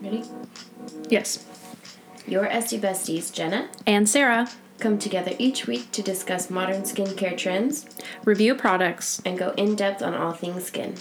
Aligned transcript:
Ready? 0.00 0.22
Yes. 1.08 1.44
Your 2.26 2.46
SD 2.46 2.80
besties, 2.80 3.32
Jenna, 3.32 3.68
And 3.86 4.08
Sarah, 4.08 4.48
come 4.80 4.98
together 4.98 5.32
each 5.38 5.66
week 5.66 5.90
to 5.92 6.02
discuss 6.02 6.50
modern 6.50 6.82
skincare 6.82 7.36
trends 7.36 7.86
review 8.24 8.54
products. 8.54 9.22
and 9.24 9.38
go 9.38 9.50
in 9.56 9.74
depth 9.76 10.02
on 10.02 10.14
all 10.14 10.32
things 10.32 10.64
skin. 10.64 10.94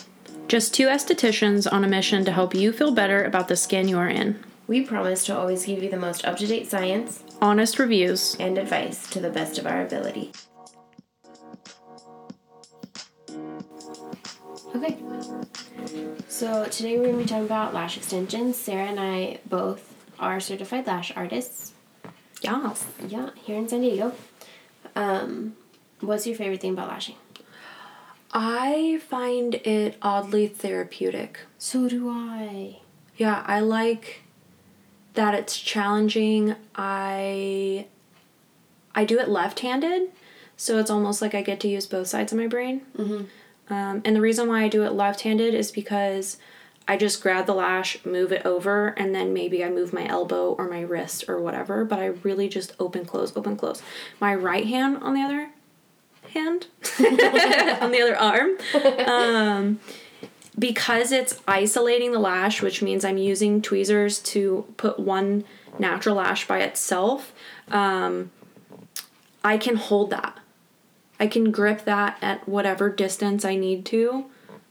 Just 0.47 0.73
two 0.73 0.87
estheticians 0.87 1.71
on 1.71 1.83
a 1.83 1.87
mission 1.87 2.23
to 2.25 2.31
help 2.31 2.53
you 2.53 2.71
feel 2.71 2.91
better 2.91 3.23
about 3.23 3.47
the 3.47 3.55
skin 3.55 3.87
you 3.87 3.97
are 3.97 4.07
in. 4.09 4.39
We 4.67 4.81
promise 4.81 5.25
to 5.25 5.37
always 5.37 5.65
give 5.65 5.81
you 5.83 5.89
the 5.89 5.97
most 5.97 6.23
up 6.25 6.37
to 6.37 6.47
date 6.47 6.69
science 6.69 7.23
Honest 7.41 7.79
reviews. 7.79 8.35
and 8.39 8.57
advice 8.57 9.07
to 9.09 9.19
the 9.19 9.29
best 9.29 9.57
of 9.57 9.65
our 9.67 9.81
ability. 9.81 10.31
Okay. 14.75 14.97
So 16.35 16.65
today 16.65 16.97
we're 16.97 17.05
going 17.05 17.17
to 17.19 17.23
be 17.23 17.29
talking 17.29 17.45
about 17.45 17.73
lash 17.73 17.95
extensions. 17.95 18.57
Sarah 18.57 18.87
and 18.87 18.99
I 18.99 19.39
both 19.45 19.95
are 20.19 20.41
certified 20.41 20.85
lash 20.85 21.13
artists. 21.15 21.71
Yes. 22.41 22.85
Yeah, 23.07 23.29
here 23.35 23.55
in 23.55 23.69
San 23.69 23.79
Diego. 23.79 24.11
Um, 24.97 25.55
what's 26.01 26.27
your 26.27 26.35
favorite 26.35 26.59
thing 26.59 26.73
about 26.73 26.89
lashing? 26.89 27.15
I 28.33 28.99
find 29.07 29.55
it 29.55 29.95
oddly 30.01 30.47
therapeutic. 30.47 31.39
So 31.57 31.87
do 31.87 32.09
I. 32.09 32.79
Yeah, 33.15 33.41
I 33.47 33.61
like 33.61 34.23
that 35.13 35.35
it's 35.35 35.57
challenging. 35.57 36.57
I 36.75 37.87
I 38.93 39.05
do 39.05 39.19
it 39.19 39.29
left-handed, 39.29 40.11
so 40.57 40.79
it's 40.79 40.91
almost 40.91 41.21
like 41.21 41.33
I 41.33 41.41
get 41.41 41.61
to 41.61 41.69
use 41.69 41.85
both 41.85 42.07
sides 42.07 42.33
of 42.33 42.37
my 42.37 42.47
brain. 42.47 42.81
Mm-hmm. 42.97 43.23
Um, 43.69 44.01
and 44.05 44.15
the 44.15 44.21
reason 44.21 44.47
why 44.47 44.63
I 44.63 44.67
do 44.67 44.83
it 44.83 44.91
left-handed 44.91 45.53
is 45.53 45.71
because 45.71 46.37
I 46.87 46.97
just 46.97 47.21
grab 47.21 47.47
the 47.47 47.53
lash, 47.53 48.03
move 48.05 48.31
it 48.31 48.45
over, 48.45 48.89
and 48.89 49.13
then 49.13 49.33
maybe 49.33 49.63
I 49.63 49.69
move 49.69 49.91
my 49.91 50.07
elbow 50.07 50.53
or 50.53 50.69
my 50.69 50.81
wrist 50.81 51.25
or 51.27 51.41
whatever. 51.41 51.83
But 51.83 51.99
I 51.99 52.07
really 52.07 52.47
just 52.47 52.75
open, 52.79 53.05
close, 53.05 53.35
open, 53.35 53.57
close. 53.57 53.81
My 54.19 54.35
right 54.35 54.67
hand, 54.67 54.97
on 55.01 55.15
the 55.15 55.21
other 55.21 55.49
hand, 56.33 56.67
on 56.99 57.91
the 57.91 58.01
other 58.01 58.17
arm, 58.17 58.51
um, 59.07 59.79
because 60.57 61.11
it's 61.11 61.41
isolating 61.47 62.11
the 62.11 62.19
lash, 62.19 62.61
which 62.61 62.81
means 62.81 63.03
I'm 63.03 63.17
using 63.17 63.61
tweezers 63.61 64.19
to 64.19 64.65
put 64.77 64.99
one 64.99 65.43
natural 65.79 66.15
lash 66.15 66.47
by 66.47 66.59
itself, 66.59 67.33
um, 67.69 68.31
I 69.43 69.57
can 69.57 69.75
hold 69.75 70.11
that. 70.11 70.39
I 71.19 71.27
can 71.27 71.51
grip 71.51 71.85
that 71.85 72.17
at 72.21 72.47
whatever 72.47 72.89
distance 72.89 73.45
I 73.45 73.55
need 73.55 73.85
to 73.87 74.25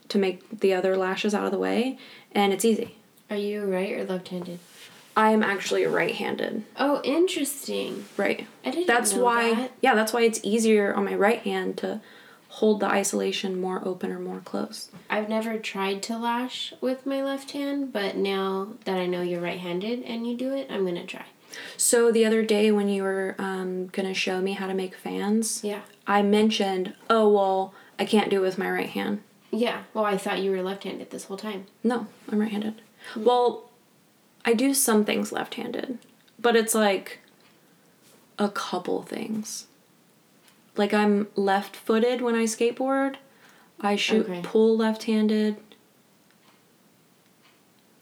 to 0.09 0.19
make 0.19 0.61
the 0.61 0.75
other 0.75 0.97
lashes 0.97 1.35
out 1.35 1.47
of 1.47 1.51
the 1.51 1.59
way, 1.59 1.99
and 2.33 2.53
it's 2.53 2.65
easy. 2.65 2.97
Are 3.31 3.37
you 3.37 3.65
right 3.65 3.93
or 3.93 4.05
left 4.05 4.29
handed? 4.29 4.59
I'm 5.17 5.43
actually 5.43 5.87
right 5.87 6.15
handed. 6.15 6.65
Oh, 6.77 7.01
interesting. 7.05 8.05
Right. 8.17 8.47
I 8.65 8.71
didn't 8.71 8.89
That's 8.89 9.15
know 9.15 9.23
why, 9.25 9.55
that. 9.55 9.73
yeah, 9.81 9.95
that's 9.95 10.13
why 10.13 10.23
it's 10.23 10.41
easier 10.43 10.93
on 10.93 11.05
my 11.05 11.15
right 11.15 11.39
hand 11.41 11.79
to 11.79 12.01
hold 12.49 12.81
the 12.81 12.87
isolation 12.87 13.61
more 13.61 13.81
open 13.87 14.11
or 14.13 14.19
more 14.19 14.41
close. 14.41 14.91
I've 15.09 15.29
never 15.29 15.59
tried 15.59 16.03
to 16.05 16.19
lash 16.19 16.75
with 16.81 17.07
my 17.07 17.23
left 17.23 17.53
hand, 17.53 17.93
but 17.93 18.17
now 18.17 18.69
that 18.85 18.97
I 18.97 19.07
know 19.07 19.23
you're 19.23 19.41
right 19.41 19.59
handed 19.59 20.03
and 20.03 20.27
you 20.27 20.37
do 20.37 20.53
it, 20.53 20.67
I'm 20.71 20.83
going 20.83 20.95
to 20.97 21.07
try. 21.07 21.25
So 21.77 22.11
the 22.13 22.25
other 22.25 22.43
day 22.45 22.71
when 22.73 22.89
you 22.89 23.03
were 23.03 23.35
um, 23.39 23.87
gonna 23.89 24.15
show 24.15 24.41
me 24.41 24.53
how 24.53 24.67
to 24.67 24.75
make 24.75 24.95
fans, 24.95 25.63
Yeah. 25.65 25.81
I 26.07 26.23
mentioned, 26.23 26.95
oh 27.09 27.29
well, 27.29 27.75
I 27.99 28.05
can't 28.05 28.31
do 28.31 28.39
it 28.39 28.47
with 28.47 28.59
my 28.59 28.71
right 28.71 28.89
hand. 28.91 29.23
Yeah. 29.51 29.85
Well, 29.95 30.05
I 30.05 30.17
thought 30.17 30.41
you 30.41 30.51
were 30.51 30.63
left 30.63 30.85
handed 30.85 31.11
this 31.11 31.25
whole 31.25 31.37
time. 31.37 31.67
No, 31.85 32.09
I'm 32.31 32.41
right-handed. 32.41 32.83
Well, 33.17 33.71
I 34.45 34.53
do 34.53 34.75
some 34.75 35.05
things 35.05 35.31
left-handed, 35.31 35.99
but 36.41 36.57
it's 36.57 36.75
like 36.75 37.21
a 38.39 38.49
couple 38.49 39.03
things. 39.03 39.67
Like 40.77 40.93
I'm 40.93 41.29
left-footed 41.37 42.21
when 42.21 42.35
I 42.35 42.45
skateboard. 42.45 43.15
I 43.81 43.95
shoot 43.97 44.27
Okay. 44.29 44.41
pull 44.43 44.77
left-handed. 44.77 45.57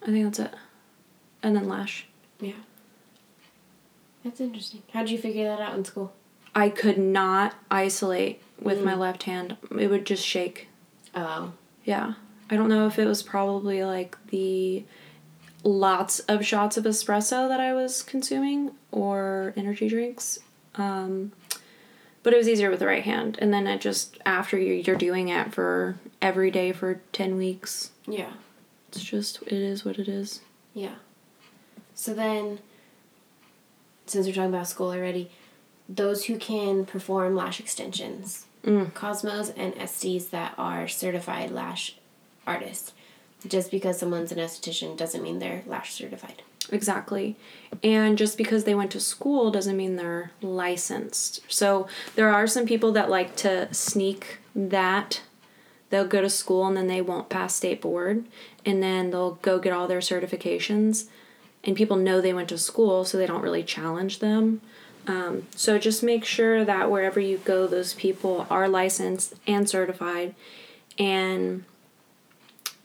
I 0.03 0.07
think 0.07 0.25
that's 0.25 0.39
it. 0.39 0.55
And 1.43 1.55
then 1.55 1.69
lash. 1.69 2.07
Yeah. 2.41 2.53
That's 4.25 4.41
interesting. 4.41 4.83
How 4.93 5.01
did 5.01 5.11
you 5.11 5.19
figure 5.19 5.45
that 5.49 5.61
out 5.61 5.75
in 5.75 5.85
school? 5.85 6.13
I 6.55 6.69
could 6.69 6.99
not 6.99 7.55
isolate 7.71 8.43
with 8.61 8.83
my 8.85 8.95
left 8.95 9.25
hand. 9.25 9.57
It 9.79 9.89
would 9.89 10.05
just 10.07 10.25
shake. 10.25 10.69
Oh. 11.15 11.53
Yeah. 11.85 12.15
I 12.51 12.57
don't 12.57 12.69
know 12.69 12.87
if 12.87 12.99
it 12.99 13.07
was 13.07 13.23
probably 13.23 13.83
like 13.85 14.17
the 14.29 14.85
lots 15.65 16.19
of 16.21 16.45
shots 16.45 16.77
of 16.77 16.85
espresso 16.85 17.49
that 17.49 17.61
I 17.61 17.73
was 17.73 18.03
consuming 18.03 18.73
or 18.91 19.53
energy 19.57 19.89
drinks. 19.89 20.39
Um, 20.75 21.33
but 22.23 22.33
it 22.33 22.37
was 22.37 22.49
easier 22.49 22.71
with 22.71 22.79
the 22.81 22.87
right 22.87 23.03
hand. 23.03 23.39
And 23.41 23.53
then 23.53 23.67
it 23.67 23.81
just, 23.81 24.19
after 24.27 24.59
you're 24.59 24.97
doing 24.97 25.29
it 25.29 25.53
for 25.53 25.97
every 26.21 26.51
day 26.51 26.73
for 26.73 27.01
10 27.13 27.37
weeks, 27.37 27.91
Yeah. 28.07 28.33
it's 28.89 29.03
just, 29.03 29.43
it 29.43 29.53
is 29.53 29.85
what 29.85 29.99
it 29.99 30.09
is. 30.09 30.41
Yeah. 30.75 30.97
So 31.95 32.15
then, 32.15 32.59
since 34.13 34.27
we're 34.27 34.35
talking 34.35 34.55
about 34.55 34.69
school 34.69 34.93
already, 34.93 35.31
those 35.89 36.27
who 36.27 36.37
can 36.37 36.85
perform 36.85 37.35
lash 37.35 37.59
extensions, 37.59 38.47
mm. 38.65 38.93
Cosmos 38.95 39.51
and 39.51 39.75
SDs 39.75 40.31
that 40.31 40.55
are 40.59 40.87
certified 40.87 41.51
lash 41.51 41.97
artists. 42.47 42.93
Just 43.47 43.71
because 43.71 43.99
someone's 43.99 44.31
an 44.31 44.39
esthetician 44.39 44.97
doesn't 44.97 45.23
mean 45.23 45.39
they're 45.41 45.65
lash 45.67 45.93
certified. 45.93 46.43
Exactly. 46.71 47.37
And 47.83 48.17
just 48.17 48.39
because 48.39 48.65
they 48.65 48.75
went 48.75 48.93
to 48.93 49.01
school 49.01 49.51
doesn't 49.51 49.77
mean 49.77 49.97
they're 49.97 50.31
licensed. 50.41 51.41
So 51.49 51.89
there 52.15 52.33
are 52.33 52.47
some 52.47 52.67
people 52.67 52.93
that 52.93 53.11
like 53.11 53.35
to 53.37 53.73
sneak 53.75 54.39
that. 54.55 55.23
They'll 55.91 56.07
go 56.07 56.23
to 56.23 56.31
school 56.31 56.67
and 56.67 56.77
then 56.77 56.87
they 56.87 57.03
won't 57.03 57.29
pass 57.29 57.57
state 57.57 57.81
board. 57.81 58.25
And 58.65 58.81
then 58.81 59.11
they'll 59.11 59.35
go 59.43 59.59
get 59.59 59.73
all 59.73 59.89
their 59.89 59.99
certifications. 59.99 61.09
And 61.65 61.77
people 61.77 61.97
know 61.97 62.21
they 62.21 62.35
went 62.35 62.49
to 62.49 62.59
school, 62.59 63.05
so 63.05 63.19
they 63.19 63.27
don't 63.27 63.43
really 63.43 63.63
challenge 63.63 64.19
them. 64.19 64.61
Um, 65.07 65.47
so 65.55 65.79
just 65.79 66.03
make 66.03 66.25
sure 66.25 66.65
that 66.65 66.91
wherever 66.91 67.21
you 67.21 67.39
go, 67.39 67.67
those 67.67 67.95
people 67.95 68.47
are 68.51 68.69
licensed 68.69 69.35
and 69.47 69.69
certified. 69.69 70.35
And 70.99 71.65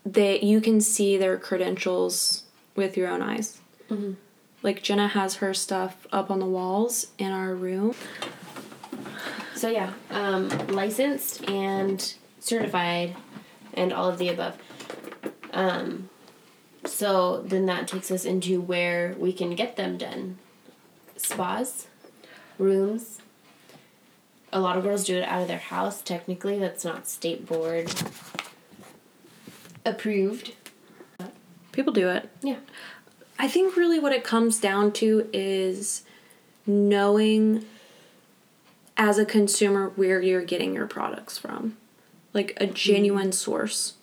that 0.06 0.44
you 0.44 0.62
can 0.62 0.80
see 0.80 1.18
their 1.18 1.38
credentials 1.38 2.44
with 2.76 2.96
your 2.96 3.10
own 3.10 3.22
eyes. 3.22 3.60
Like 4.64 4.82
Jenna 4.82 5.10
has 5.10 5.36
her 5.36 5.54
stuff 5.54 6.08
up 6.12 6.32
on 6.32 6.40
the 6.40 6.46
walls 6.46 7.08
in 7.18 7.32
our 7.32 7.54
room. 7.54 7.94
So 9.56 9.70
yeah, 9.70 9.94
um, 10.12 10.50
licensed 10.68 11.44
and 11.50 12.14
certified, 12.40 13.16
and 13.74 13.92
all 13.92 14.08
of 14.08 14.18
the 14.18 14.30
above. 14.30 14.58
Um, 15.52 16.10
so 16.88 17.42
then 17.42 17.66
that 17.68 17.88
takes 17.88 18.12
us 18.12 18.26
into 18.26 18.62
where 18.62 19.16
we 19.18 19.34
can 19.34 19.56
get 19.56 19.76
them 19.76 19.98
done. 19.98 20.38
Spas, 21.16 21.88
rooms. 22.58 23.20
A 24.54 24.60
lot 24.60 24.78
of 24.78 24.84
girls 24.84 25.04
do 25.06 25.18
it 25.18 25.24
out 25.24 25.42
of 25.42 25.48
their 25.48 25.58
house. 25.58 26.02
Technically, 26.02 26.58
that's 26.58 26.86
not 26.86 27.08
state 27.08 27.46
board 27.46 27.92
approved. 29.88 30.54
People 31.72 31.94
do 31.94 32.10
it. 32.10 32.30
Yeah. 32.42 32.58
I 33.40 33.48
think 33.48 33.76
really 33.76 34.00
what 34.00 34.12
it 34.12 34.24
comes 34.24 34.60
down 34.60 34.92
to 34.94 35.30
is 35.32 36.04
knowing 36.66 37.66
as 38.96 39.18
a 39.18 39.26
consumer 39.26 39.90
where 39.96 40.22
you're 40.22 40.44
getting 40.44 40.74
your 40.74 40.88
products 40.88 41.38
from. 41.38 41.78
Like 42.34 42.58
a 42.58 42.68
genuine 42.68 43.32
source. 43.32 43.94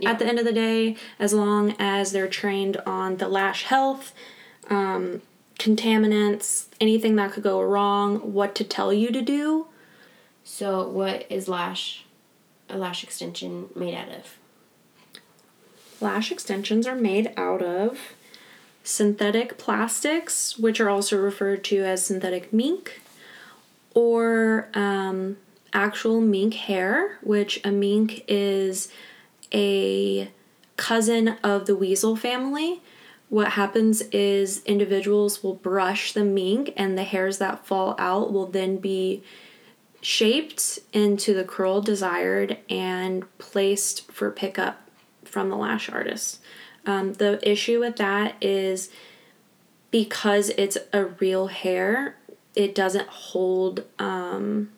Yeah. 0.00 0.10
At 0.10 0.18
the 0.18 0.26
end 0.26 0.38
of 0.38 0.44
the 0.44 0.52
day, 0.52 0.96
as 1.18 1.32
long 1.32 1.76
as 1.78 2.12
they're 2.12 2.28
trained 2.28 2.78
on 2.86 3.18
the 3.18 3.28
lash 3.28 3.64
health, 3.64 4.12
um, 4.68 5.22
contaminants, 5.58 6.66
anything 6.80 7.16
that 7.16 7.32
could 7.32 7.42
go 7.42 7.60
wrong, 7.60 8.32
what 8.32 8.54
to 8.54 8.64
tell 8.64 8.92
you 8.92 9.10
to 9.10 9.20
do, 9.20 9.66
So 10.42 10.88
what 10.88 11.26
is 11.30 11.48
lash, 11.48 12.04
a 12.68 12.76
lash 12.76 13.04
extension 13.04 13.68
made 13.76 13.94
out 13.94 14.08
of? 14.08 14.38
Lash 16.00 16.32
extensions 16.32 16.86
are 16.86 16.96
made 16.96 17.32
out 17.36 17.62
of 17.62 17.98
synthetic 18.82 19.58
plastics, 19.58 20.58
which 20.58 20.80
are 20.80 20.88
also 20.88 21.16
referred 21.20 21.62
to 21.64 21.84
as 21.84 22.04
synthetic 22.04 22.52
mink, 22.52 23.00
or 23.94 24.68
um, 24.74 25.36
actual 25.72 26.20
mink 26.20 26.54
hair, 26.54 27.18
which 27.22 27.60
a 27.64 27.70
mink 27.70 28.24
is 28.26 28.90
a 29.52 30.30
cousin 30.76 31.36
of 31.42 31.66
the 31.66 31.76
weasel 31.76 32.16
family. 32.16 32.82
What 33.28 33.52
happens 33.52 34.02
is 34.10 34.62
individuals 34.64 35.42
will 35.42 35.54
brush 35.54 36.12
the 36.12 36.24
mink, 36.24 36.72
and 36.76 36.98
the 36.98 37.04
hairs 37.04 37.38
that 37.38 37.64
fall 37.64 37.94
out 37.98 38.32
will 38.32 38.46
then 38.46 38.78
be 38.78 39.22
shaped 40.00 40.78
into 40.92 41.34
the 41.34 41.44
curl 41.44 41.80
desired 41.80 42.58
and 42.68 43.24
placed 43.38 44.10
for 44.10 44.30
pickup 44.30 44.88
from 45.24 45.48
the 45.48 45.56
lash 45.56 45.90
artist. 45.90 46.40
Um, 46.86 47.12
the 47.14 47.38
issue 47.48 47.78
with 47.80 47.96
that 47.96 48.34
is 48.40 48.90
because 49.90 50.48
it's 50.50 50.78
a 50.92 51.04
real 51.04 51.48
hair, 51.48 52.16
it 52.54 52.74
doesn't 52.74 53.08
hold 53.08 53.84
um, 53.98 54.70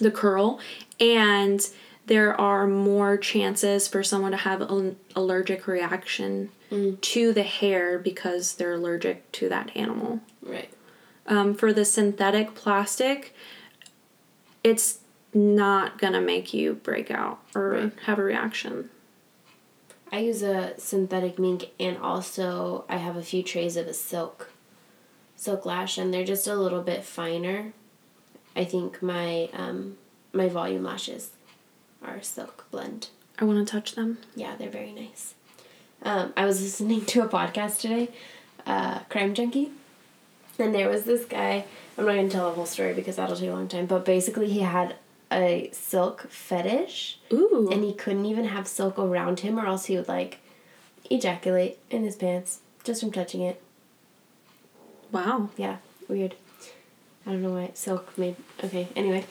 the 0.00 0.10
curl, 0.10 0.60
and 0.98 1.66
there 2.10 2.38
are 2.40 2.66
more 2.66 3.16
chances 3.16 3.86
for 3.86 4.02
someone 4.02 4.32
to 4.32 4.36
have 4.36 4.60
an 4.62 4.96
allergic 5.14 5.68
reaction 5.68 6.50
to 7.00 7.32
the 7.32 7.44
hair 7.44 8.00
because 8.00 8.54
they're 8.56 8.72
allergic 8.72 9.30
to 9.30 9.48
that 9.48 9.70
animal. 9.76 10.18
Right. 10.42 10.70
Um, 11.28 11.54
for 11.54 11.72
the 11.72 11.84
synthetic 11.84 12.56
plastic, 12.56 13.32
it's 14.64 14.98
not 15.32 15.98
gonna 15.98 16.20
make 16.20 16.52
you 16.52 16.74
break 16.74 17.12
out 17.12 17.38
or 17.54 17.70
Right. 17.70 17.92
have 18.06 18.18
a 18.18 18.24
reaction. 18.24 18.90
I 20.10 20.18
use 20.18 20.42
a 20.42 20.74
synthetic 20.78 21.38
mink 21.38 21.70
and 21.78 21.96
also 21.96 22.86
I 22.88 22.96
have 22.96 23.14
a 23.16 23.22
few 23.22 23.44
trays 23.44 23.76
of 23.76 23.86
a 23.86 23.94
silk 23.94 24.50
silk 25.36 25.64
lash 25.64 25.96
and 25.96 26.12
they're 26.12 26.24
just 26.24 26.48
a 26.48 26.56
little 26.56 26.82
bit 26.82 27.04
finer. 27.04 27.72
I 28.56 28.64
think 28.64 29.00
my 29.00 29.48
um 29.52 29.96
my 30.32 30.48
volume 30.48 30.82
lashes 30.82 31.30
are 32.04 32.22
silk 32.22 32.66
blend. 32.70 33.08
I 33.38 33.44
want 33.44 33.66
to 33.66 33.70
touch 33.70 33.94
them. 33.94 34.18
Yeah, 34.36 34.56
they're 34.56 34.70
very 34.70 34.92
nice. 34.92 35.34
Um, 36.02 36.32
I 36.36 36.44
was 36.44 36.60
listening 36.62 37.04
to 37.06 37.22
a 37.22 37.28
podcast 37.28 37.80
today, 37.80 38.08
uh, 38.66 39.00
Crime 39.08 39.34
Junkie, 39.34 39.70
and 40.58 40.74
there 40.74 40.88
was 40.88 41.04
this 41.04 41.24
guy. 41.24 41.64
I'm 41.98 42.06
not 42.06 42.14
gonna 42.16 42.28
tell 42.30 42.48
the 42.48 42.54
whole 42.54 42.66
story 42.66 42.94
because 42.94 43.16
that'll 43.16 43.36
take 43.36 43.50
a 43.50 43.52
long 43.52 43.68
time. 43.68 43.86
But 43.86 44.04
basically, 44.04 44.48
he 44.50 44.60
had 44.60 44.96
a 45.32 45.70
silk 45.72 46.26
fetish, 46.30 47.18
Ooh. 47.32 47.68
and 47.70 47.84
he 47.84 47.92
couldn't 47.92 48.26
even 48.26 48.46
have 48.46 48.66
silk 48.66 48.98
around 48.98 49.40
him, 49.40 49.58
or 49.58 49.66
else 49.66 49.86
he 49.86 49.96
would 49.96 50.08
like 50.08 50.38
ejaculate 51.10 51.78
in 51.90 52.04
his 52.04 52.16
pants 52.16 52.60
just 52.84 53.00
from 53.00 53.12
touching 53.12 53.42
it. 53.42 53.60
wow. 55.12 55.50
Yeah, 55.56 55.76
weird. 56.08 56.34
I 57.26 57.32
don't 57.32 57.42
know 57.42 57.52
why 57.52 57.70
silk 57.74 58.16
made. 58.16 58.36
Okay, 58.64 58.88
anyway. 58.96 59.24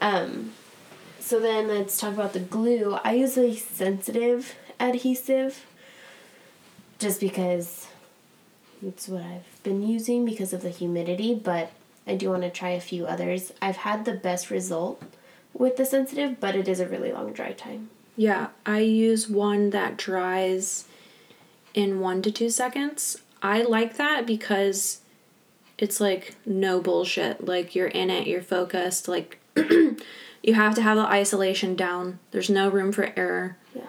Um, 0.00 0.52
so 1.28 1.38
then 1.38 1.68
let's 1.68 2.00
talk 2.00 2.14
about 2.14 2.32
the 2.32 2.40
glue. 2.40 2.98
I 3.04 3.12
use 3.12 3.36
a 3.36 3.54
sensitive 3.54 4.54
adhesive 4.80 5.66
just 6.98 7.20
because 7.20 7.86
it's 8.82 9.08
what 9.08 9.20
I've 9.20 9.62
been 9.62 9.86
using 9.86 10.24
because 10.24 10.54
of 10.54 10.62
the 10.62 10.70
humidity, 10.70 11.34
but 11.34 11.70
I 12.06 12.14
do 12.14 12.30
want 12.30 12.44
to 12.44 12.50
try 12.50 12.70
a 12.70 12.80
few 12.80 13.04
others. 13.04 13.52
I've 13.60 13.76
had 13.76 14.06
the 14.06 14.14
best 14.14 14.50
result 14.50 15.02
with 15.52 15.76
the 15.76 15.84
sensitive, 15.84 16.40
but 16.40 16.56
it 16.56 16.66
is 16.66 16.80
a 16.80 16.88
really 16.88 17.12
long 17.12 17.34
dry 17.34 17.52
time. 17.52 17.90
Yeah, 18.16 18.48
I 18.64 18.78
use 18.78 19.28
one 19.28 19.68
that 19.68 19.98
dries 19.98 20.86
in 21.74 22.00
one 22.00 22.22
to 22.22 22.32
two 22.32 22.48
seconds. 22.48 23.18
I 23.42 23.64
like 23.64 23.98
that 23.98 24.24
because 24.24 25.02
it's 25.76 26.00
like 26.00 26.36
no 26.46 26.80
bullshit. 26.80 27.44
Like 27.44 27.74
you're 27.74 27.88
in 27.88 28.08
it, 28.08 28.26
you're 28.26 28.40
focused. 28.40 29.08
Like 29.08 29.38
you 30.42 30.54
have 30.54 30.74
to 30.76 30.82
have 30.82 30.96
the 30.96 31.02
isolation 31.06 31.74
down. 31.74 32.18
There's 32.30 32.50
no 32.50 32.68
room 32.68 32.92
for 32.92 33.12
error. 33.16 33.56
Yeah. 33.74 33.82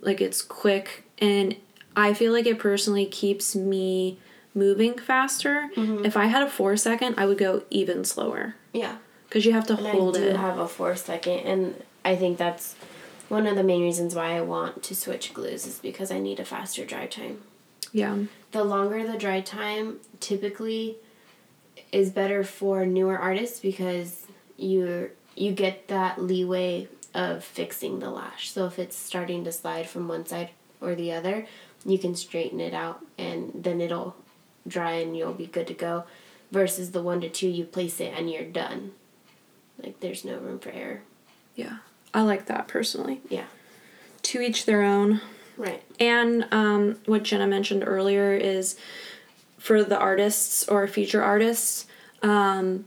Like 0.00 0.20
it's 0.20 0.42
quick 0.42 1.04
and 1.18 1.56
I 1.96 2.14
feel 2.14 2.32
like 2.32 2.46
it 2.46 2.58
personally 2.58 3.06
keeps 3.06 3.54
me 3.54 4.18
moving 4.54 4.96
faster. 4.98 5.68
Mm-hmm. 5.76 6.04
If 6.04 6.16
I 6.16 6.26
had 6.26 6.42
a 6.42 6.50
four 6.50 6.76
second, 6.76 7.14
I 7.18 7.26
would 7.26 7.38
go 7.38 7.64
even 7.70 8.04
slower 8.04 8.54
Yeah. 8.72 8.96
because 9.28 9.44
you 9.44 9.52
have 9.52 9.66
to 9.66 9.76
And 9.76 9.86
hold 9.86 10.16
I 10.16 10.20
do 10.20 10.26
it. 10.28 10.36
have 10.36 10.58
a 10.58 10.66
four 10.68 10.96
second, 10.96 11.40
and 11.40 11.82
I 12.04 12.16
think 12.16 12.38
that's 12.38 12.74
one 13.28 13.46
of 13.46 13.54
the 13.56 13.62
main 13.62 13.82
reasons 13.82 14.14
why 14.14 14.36
I 14.36 14.40
want 14.40 14.82
to 14.84 14.94
switch 14.94 15.34
glues 15.34 15.66
is 15.66 15.78
because 15.78 16.10
I 16.10 16.18
need 16.18 16.40
a 16.40 16.44
faster 16.44 16.84
dry 16.84 17.06
time. 17.06 17.42
yeah. 17.92 18.16
The 18.52 18.64
longer 18.64 19.06
the 19.06 19.16
dry 19.18 19.40
time 19.42 19.98
typically 20.18 20.96
is 21.92 22.10
better 22.10 22.42
for 22.42 22.84
newer 22.86 23.16
artists 23.18 23.60
because 23.60 24.26
you 24.56 25.10
you 25.40 25.52
get 25.52 25.88
that 25.88 26.20
leeway 26.20 26.86
of 27.14 27.42
fixing 27.42 27.98
the 27.98 28.10
lash. 28.10 28.50
So 28.50 28.66
if 28.66 28.78
it's 28.78 28.96
starting 28.96 29.42
to 29.44 29.52
slide 29.52 29.88
from 29.88 30.06
one 30.06 30.26
side 30.26 30.50
or 30.80 30.94
the 30.94 31.12
other, 31.12 31.46
you 31.84 31.98
can 31.98 32.14
straighten 32.14 32.60
it 32.60 32.74
out 32.74 33.04
and 33.18 33.50
then 33.54 33.80
it'll 33.80 34.16
dry 34.68 34.92
and 34.92 35.16
you'll 35.16 35.32
be 35.32 35.46
good 35.46 35.66
to 35.68 35.74
go. 35.74 36.04
Versus 36.52 36.90
the 36.90 37.02
one 37.02 37.20
to 37.20 37.28
two, 37.28 37.48
you 37.48 37.64
place 37.64 38.00
it 38.00 38.12
and 38.14 38.30
you're 38.30 38.44
done. 38.44 38.92
Like 39.82 40.00
there's 40.00 40.24
no 40.24 40.36
room 40.36 40.58
for 40.58 40.70
error. 40.70 41.00
Yeah. 41.54 41.78
I 42.12 42.22
like 42.22 42.46
that 42.46 42.68
personally. 42.68 43.20
Yeah. 43.28 43.46
To 44.22 44.40
each 44.40 44.66
their 44.66 44.82
own. 44.82 45.20
Right. 45.56 45.82
And 45.98 46.46
um, 46.50 46.98
what 47.06 47.22
Jenna 47.22 47.46
mentioned 47.46 47.84
earlier 47.86 48.34
is 48.34 48.76
for 49.58 49.84
the 49.84 49.98
artists 49.98 50.68
or 50.68 50.86
future 50.86 51.22
artists, 51.22 51.86
um, 52.22 52.84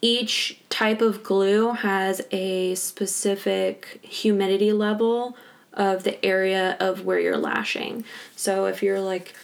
each 0.00 0.60
type 0.78 1.02
of 1.02 1.24
glue 1.24 1.72
has 1.72 2.22
a 2.30 2.72
specific 2.76 3.98
humidity 4.00 4.72
level 4.72 5.36
of 5.72 6.04
the 6.04 6.24
area 6.24 6.76
of 6.78 7.04
where 7.04 7.18
you're 7.18 7.36
lashing. 7.36 8.04
So 8.36 8.66
if 8.66 8.80
you're 8.80 9.00
like 9.00 9.34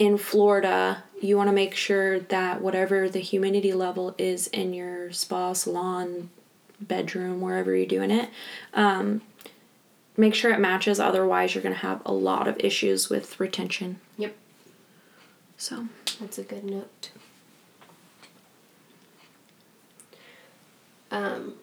in 0.00 0.18
Florida, 0.18 1.04
you 1.20 1.36
want 1.36 1.46
to 1.46 1.52
make 1.52 1.76
sure 1.76 2.18
that 2.18 2.60
whatever 2.60 3.08
the 3.08 3.20
humidity 3.20 3.72
level 3.72 4.16
is 4.18 4.48
in 4.48 4.74
your 4.74 5.12
spa, 5.12 5.52
salon, 5.52 6.30
bedroom, 6.80 7.40
wherever 7.40 7.76
you're 7.76 7.86
doing 7.86 8.10
it, 8.10 8.28
um, 8.74 9.22
make 10.16 10.34
sure 10.34 10.50
it 10.50 10.58
matches. 10.58 10.98
Otherwise, 10.98 11.54
you're 11.54 11.62
going 11.62 11.76
to 11.76 11.80
have 11.82 12.02
a 12.04 12.12
lot 12.12 12.48
of 12.48 12.58
issues 12.58 13.08
with 13.08 13.38
retention. 13.38 14.00
Yep. 14.18 14.34
So, 15.56 15.86
That's 16.20 16.38
a 16.38 16.42
good 16.42 16.64
note. 16.64 17.10
Um, 21.12 21.54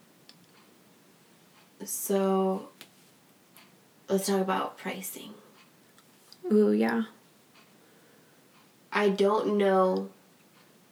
so 1.83 2.69
let's 4.07 4.27
talk 4.27 4.41
about 4.41 4.77
pricing. 4.77 5.33
ooh, 6.51 6.71
yeah. 6.71 7.03
I 8.93 9.09
don't 9.09 9.57
know 9.57 10.09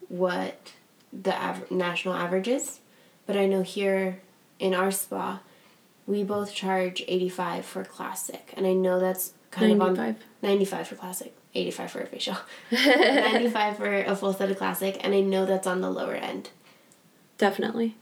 what 0.08 0.72
the 1.12 1.34
aver- 1.34 1.66
national 1.70 2.14
average 2.14 2.48
is, 2.48 2.80
but 3.26 3.36
I 3.36 3.46
know 3.46 3.62
here 3.62 4.20
in 4.58 4.74
our 4.74 4.90
spa, 4.90 5.40
we 6.06 6.24
both 6.24 6.52
charge 6.54 7.04
85 7.06 7.64
for 7.64 7.84
classic. 7.84 8.52
And 8.56 8.66
I 8.66 8.72
know 8.72 8.98
that's 8.98 9.34
kind 9.50 9.70
of 9.72 9.78
95. 9.78 10.08
on 10.08 10.16
95 10.42 10.88
for 10.88 10.94
classic, 10.96 11.34
85 11.54 11.90
for 11.90 12.00
a 12.00 12.06
facial. 12.06 12.36
95 12.72 13.76
for 13.76 14.02
a 14.02 14.16
full 14.16 14.32
set 14.32 14.50
of 14.50 14.58
classic, 14.58 14.98
and 15.04 15.14
I 15.14 15.20
know 15.20 15.46
that's 15.46 15.66
on 15.66 15.80
the 15.80 15.90
lower 15.90 16.14
end. 16.14 16.50
Definitely. 17.36 17.96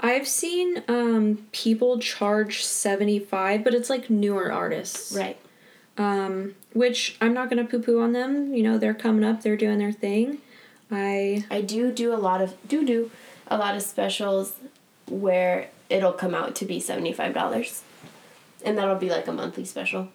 I've 0.00 0.26
seen 0.26 0.82
um, 0.88 1.46
people 1.52 1.98
charge 1.98 2.64
75, 2.64 3.62
but 3.62 3.74
it's 3.74 3.90
like 3.90 4.08
newer 4.08 4.50
artists. 4.50 5.12
Right. 5.14 5.38
Um, 5.98 6.54
which 6.72 7.16
I'm 7.20 7.34
not 7.34 7.50
going 7.50 7.64
to 7.64 7.70
poo 7.70 7.82
poo 7.82 8.00
on 8.00 8.12
them. 8.12 8.54
You 8.54 8.62
know, 8.62 8.78
they're 8.78 8.94
coming 8.94 9.24
up, 9.24 9.42
they're 9.42 9.56
doing 9.56 9.78
their 9.78 9.92
thing. 9.92 10.38
I, 10.90 11.44
I 11.50 11.60
do 11.60 11.92
do 11.92 12.12
a 12.14 12.16
lot 12.16 12.40
of 12.40 12.56
do 12.66 12.84
do 12.84 13.10
a 13.46 13.58
lot 13.58 13.76
of 13.76 13.82
specials 13.82 14.54
where 15.06 15.68
it'll 15.90 16.12
come 16.12 16.34
out 16.34 16.54
to 16.56 16.64
be 16.64 16.80
$75. 16.80 17.82
And 18.64 18.78
that'll 18.78 18.96
be 18.96 19.10
like 19.10 19.26
a 19.26 19.32
monthly 19.32 19.64
special. 19.64 20.08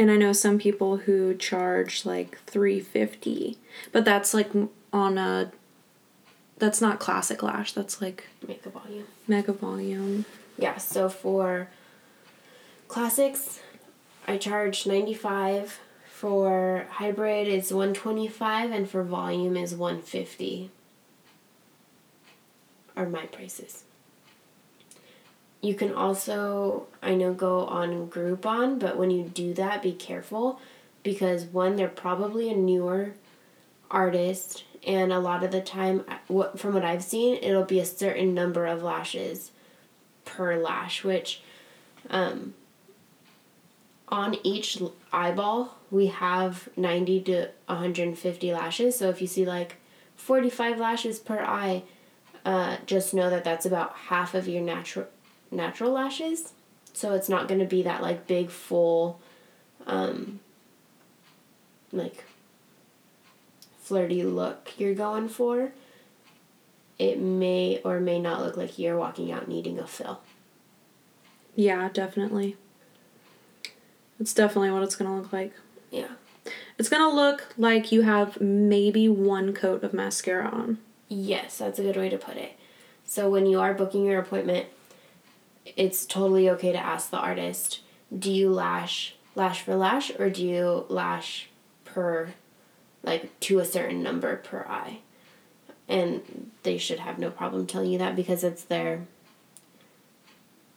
And 0.00 0.10
I 0.10 0.16
know 0.16 0.32
some 0.32 0.58
people 0.58 0.96
who 0.96 1.34
charge 1.34 2.06
like 2.06 2.38
350, 2.46 3.58
but 3.92 4.06
that's 4.06 4.32
like 4.32 4.50
on 4.94 5.18
a, 5.18 5.52
that's 6.56 6.80
not 6.80 6.98
classic 6.98 7.42
lash. 7.42 7.72
That's 7.72 8.00
like 8.00 8.26
mega 8.48 8.70
volume. 8.70 9.04
mega 9.28 9.52
volume. 9.52 10.24
Yeah, 10.56 10.78
so 10.78 11.10
for 11.10 11.68
classics, 12.88 13.60
I 14.26 14.38
charge 14.38 14.86
95 14.86 15.80
for 16.06 16.86
hybrid 16.92 17.46
is 17.46 17.70
125 17.70 18.70
and 18.70 18.88
for 18.88 19.02
volume 19.04 19.54
is 19.54 19.74
150 19.74 20.70
are 22.96 23.06
my 23.06 23.26
prices. 23.26 23.84
You 25.60 25.74
can 25.74 25.92
also, 25.92 26.86
I 27.02 27.14
know, 27.14 27.34
go 27.34 27.66
on 27.66 28.08
Groupon, 28.08 28.78
but 28.78 28.96
when 28.96 29.10
you 29.10 29.24
do 29.24 29.52
that, 29.54 29.82
be 29.82 29.92
careful 29.92 30.60
because 31.02 31.44
one, 31.44 31.76
they're 31.76 31.88
probably 31.88 32.50
a 32.50 32.56
newer 32.56 33.12
artist, 33.90 34.64
and 34.86 35.12
a 35.12 35.18
lot 35.18 35.42
of 35.42 35.50
the 35.50 35.60
time, 35.60 36.04
what 36.28 36.58
from 36.58 36.74
what 36.74 36.84
I've 36.84 37.02
seen, 37.02 37.38
it'll 37.42 37.64
be 37.64 37.80
a 37.80 37.84
certain 37.84 38.34
number 38.34 38.66
of 38.66 38.82
lashes 38.82 39.50
per 40.24 40.56
lash, 40.56 41.04
which 41.04 41.42
um, 42.08 42.54
on 44.08 44.36
each 44.42 44.80
eyeball 45.12 45.76
we 45.90 46.06
have 46.06 46.68
90 46.76 47.20
to 47.22 47.48
150 47.66 48.52
lashes. 48.52 48.98
So 48.98 49.08
if 49.08 49.20
you 49.20 49.26
see 49.26 49.44
like 49.44 49.76
45 50.16 50.78
lashes 50.78 51.18
per 51.18 51.40
eye, 51.40 51.82
uh, 52.44 52.78
just 52.86 53.12
know 53.12 53.28
that 53.28 53.44
that's 53.44 53.66
about 53.66 53.94
half 53.94 54.34
of 54.34 54.48
your 54.48 54.62
natural 54.62 55.06
natural 55.50 55.92
lashes. 55.92 56.52
So 56.92 57.14
it's 57.14 57.28
not 57.28 57.48
going 57.48 57.60
to 57.60 57.66
be 57.66 57.82
that 57.82 58.02
like 58.02 58.26
big 58.26 58.50
full 58.50 59.20
um 59.86 60.40
like 61.92 62.24
flirty 63.80 64.22
look 64.22 64.70
you're 64.78 64.94
going 64.94 65.28
for. 65.28 65.72
It 66.98 67.18
may 67.18 67.80
or 67.82 67.98
may 67.98 68.20
not 68.20 68.42
look 68.42 68.56
like 68.56 68.78
you're 68.78 68.98
walking 68.98 69.32
out 69.32 69.48
needing 69.48 69.78
a 69.78 69.86
fill. 69.86 70.20
Yeah, 71.56 71.88
definitely. 71.92 72.56
It's 74.20 74.34
definitely 74.34 74.70
what 74.70 74.82
it's 74.82 74.96
going 74.96 75.10
to 75.10 75.16
look 75.16 75.32
like. 75.32 75.54
Yeah. 75.90 76.08
It's 76.78 76.88
going 76.88 77.02
to 77.02 77.14
look 77.14 77.54
like 77.56 77.90
you 77.90 78.02
have 78.02 78.40
maybe 78.40 79.08
one 79.08 79.54
coat 79.54 79.82
of 79.82 79.94
mascara 79.94 80.48
on. 80.48 80.78
Yes, 81.08 81.58
that's 81.58 81.78
a 81.78 81.82
good 81.82 81.96
way 81.96 82.08
to 82.10 82.18
put 82.18 82.36
it. 82.36 82.58
So 83.04 83.28
when 83.28 83.46
you 83.46 83.60
are 83.60 83.74
booking 83.74 84.04
your 84.04 84.20
appointment, 84.20 84.66
it's 85.64 86.06
totally 86.06 86.48
okay 86.50 86.72
to 86.72 86.78
ask 86.78 87.10
the 87.10 87.18
artist, 87.18 87.80
do 88.16 88.30
you 88.30 88.50
lash 88.50 89.14
lash 89.34 89.62
for 89.62 89.76
lash 89.76 90.10
or 90.18 90.28
do 90.28 90.44
you 90.44 90.84
lash 90.88 91.48
per 91.84 92.30
like 93.02 93.38
to 93.40 93.58
a 93.58 93.64
certain 93.64 94.02
number 94.02 94.36
per 94.36 94.66
eye? 94.68 94.98
And 95.88 96.50
they 96.62 96.78
should 96.78 97.00
have 97.00 97.18
no 97.18 97.30
problem 97.30 97.66
telling 97.66 97.90
you 97.90 97.98
that 97.98 98.16
because 98.16 98.44
it's 98.44 98.64
their 98.64 99.06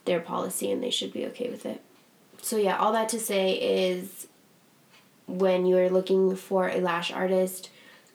their 0.06 0.20
policy 0.20 0.72
and 0.72 0.84
they 0.84 0.90
should 0.90 1.14
be 1.14 1.26
okay 1.28 1.50
with 1.50 1.66
it. 1.66 1.82
So 2.42 2.58
yeah, 2.58 2.78
all 2.78 2.92
that 2.94 3.10
to 3.10 3.20
say 3.20 3.54
is 3.54 4.28
when 5.28 5.66
you're 5.66 5.90
looking 5.90 6.36
for 6.36 6.68
a 6.68 6.82
lash 6.82 7.12
artist, 7.12 7.70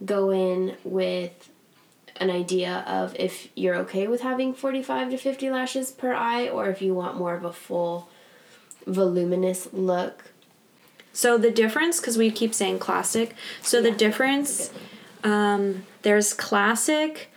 go 0.05 0.31
in 0.31 0.77
with 0.85 1.49
an 2.21 2.31
idea 2.31 2.85
of 2.87 3.15
if 3.17 3.49
you're 3.55 3.77
okay 3.77 4.07
with 4.07 4.21
having 4.21 4.55
45 4.55 5.11
to 5.11 5.17
50 5.17 5.51
lashes 5.51 5.91
per 5.91 6.13
eye 6.13 6.49
or 6.49 6.69
if 6.69 6.83
you 6.83 6.95
want 6.95 7.17
more 7.17 7.35
of 7.35 7.45
a 7.45 7.53
full 7.53 8.09
voluminous 8.87 9.69
look. 9.73 10.33
So 11.13 11.37
the 11.37 11.51
difference, 11.51 12.01
because 12.01 12.17
we 12.17 12.31
keep 12.31 12.55
saying 12.55 12.79
classic, 12.79 13.35
so 13.61 13.83
the 13.83 13.91
difference, 13.91 14.73
um, 15.25 15.85
there's 16.03 16.33
classic, 16.33 17.31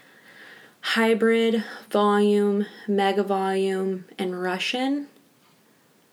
hybrid, 0.82 1.64
volume, 1.90 2.66
mega 2.88 3.24
volume, 3.24 4.06
and 4.18 4.42
Russian. 4.42 5.08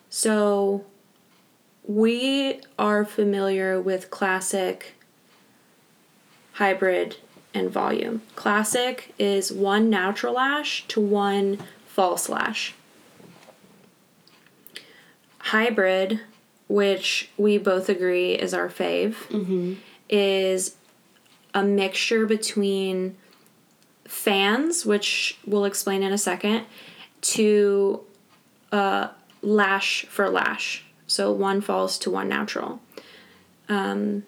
So 0.09 0.85
we 1.85 2.61
are 2.79 3.05
familiar 3.05 3.81
with 3.81 4.11
classic, 4.11 4.95
hybrid, 6.53 7.17
and 7.55 7.71
volume. 7.71 8.23
Classic 8.37 9.13
is 9.19 9.53
one 9.53 9.91
natural 9.91 10.35
lash 10.35 10.87
to 10.89 11.01
one 11.01 11.59
false 11.87 12.29
lash. 12.29 12.75
Hybrid, 15.39 16.21
which 16.69 17.31
we 17.39 17.57
both 17.59 17.89
agree 17.89 18.33
is 18.33 18.53
our 18.53 18.69
fave, 18.69 19.15
is 20.09 20.77
a 21.55 21.63
mixture 21.65 22.27
between 22.27 23.17
fans, 24.07 24.85
which 24.85 25.39
we'll 25.47 25.65
explain 25.65 26.03
in 26.03 26.13
a 26.13 26.19
second, 26.19 26.65
to 27.21 28.01
uh, 28.73 29.09
lash 29.43 30.05
for 30.07 30.29
lash. 30.29 30.85
So 31.07 31.33
one 31.33 31.63
false 31.63 31.99
to 32.01 32.11
one 32.11 32.29
natural. 32.29 32.81
Um, 33.69 34.25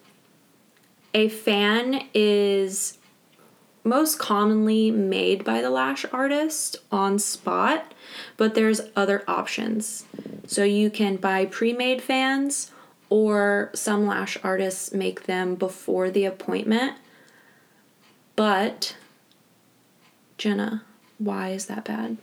a 1.12 1.28
fan 1.28 2.08
is 2.14 2.96
most 3.84 4.18
commonly 4.18 4.90
made 4.90 5.44
by 5.44 5.60
the 5.60 5.70
lash 5.70 6.04
artist 6.12 6.76
on 6.92 7.18
spot, 7.18 7.92
but 8.36 8.54
there's 8.54 8.82
other 8.94 9.24
options. 9.26 10.04
So 10.46 10.64
you 10.64 10.90
can 10.90 11.16
buy 11.16 11.46
pre-made 11.46 12.02
fans 12.02 12.70
or 13.08 13.70
some 13.74 14.06
lash 14.06 14.36
artists 14.42 14.92
make 14.92 15.24
them 15.24 15.54
before 15.54 16.10
the 16.10 16.24
appointment. 16.24 16.96
But 18.36 18.96
Jenna, 20.38 20.84
why 21.18 21.50
is 21.50 21.66
that 21.66 21.84
bad? 21.84 22.16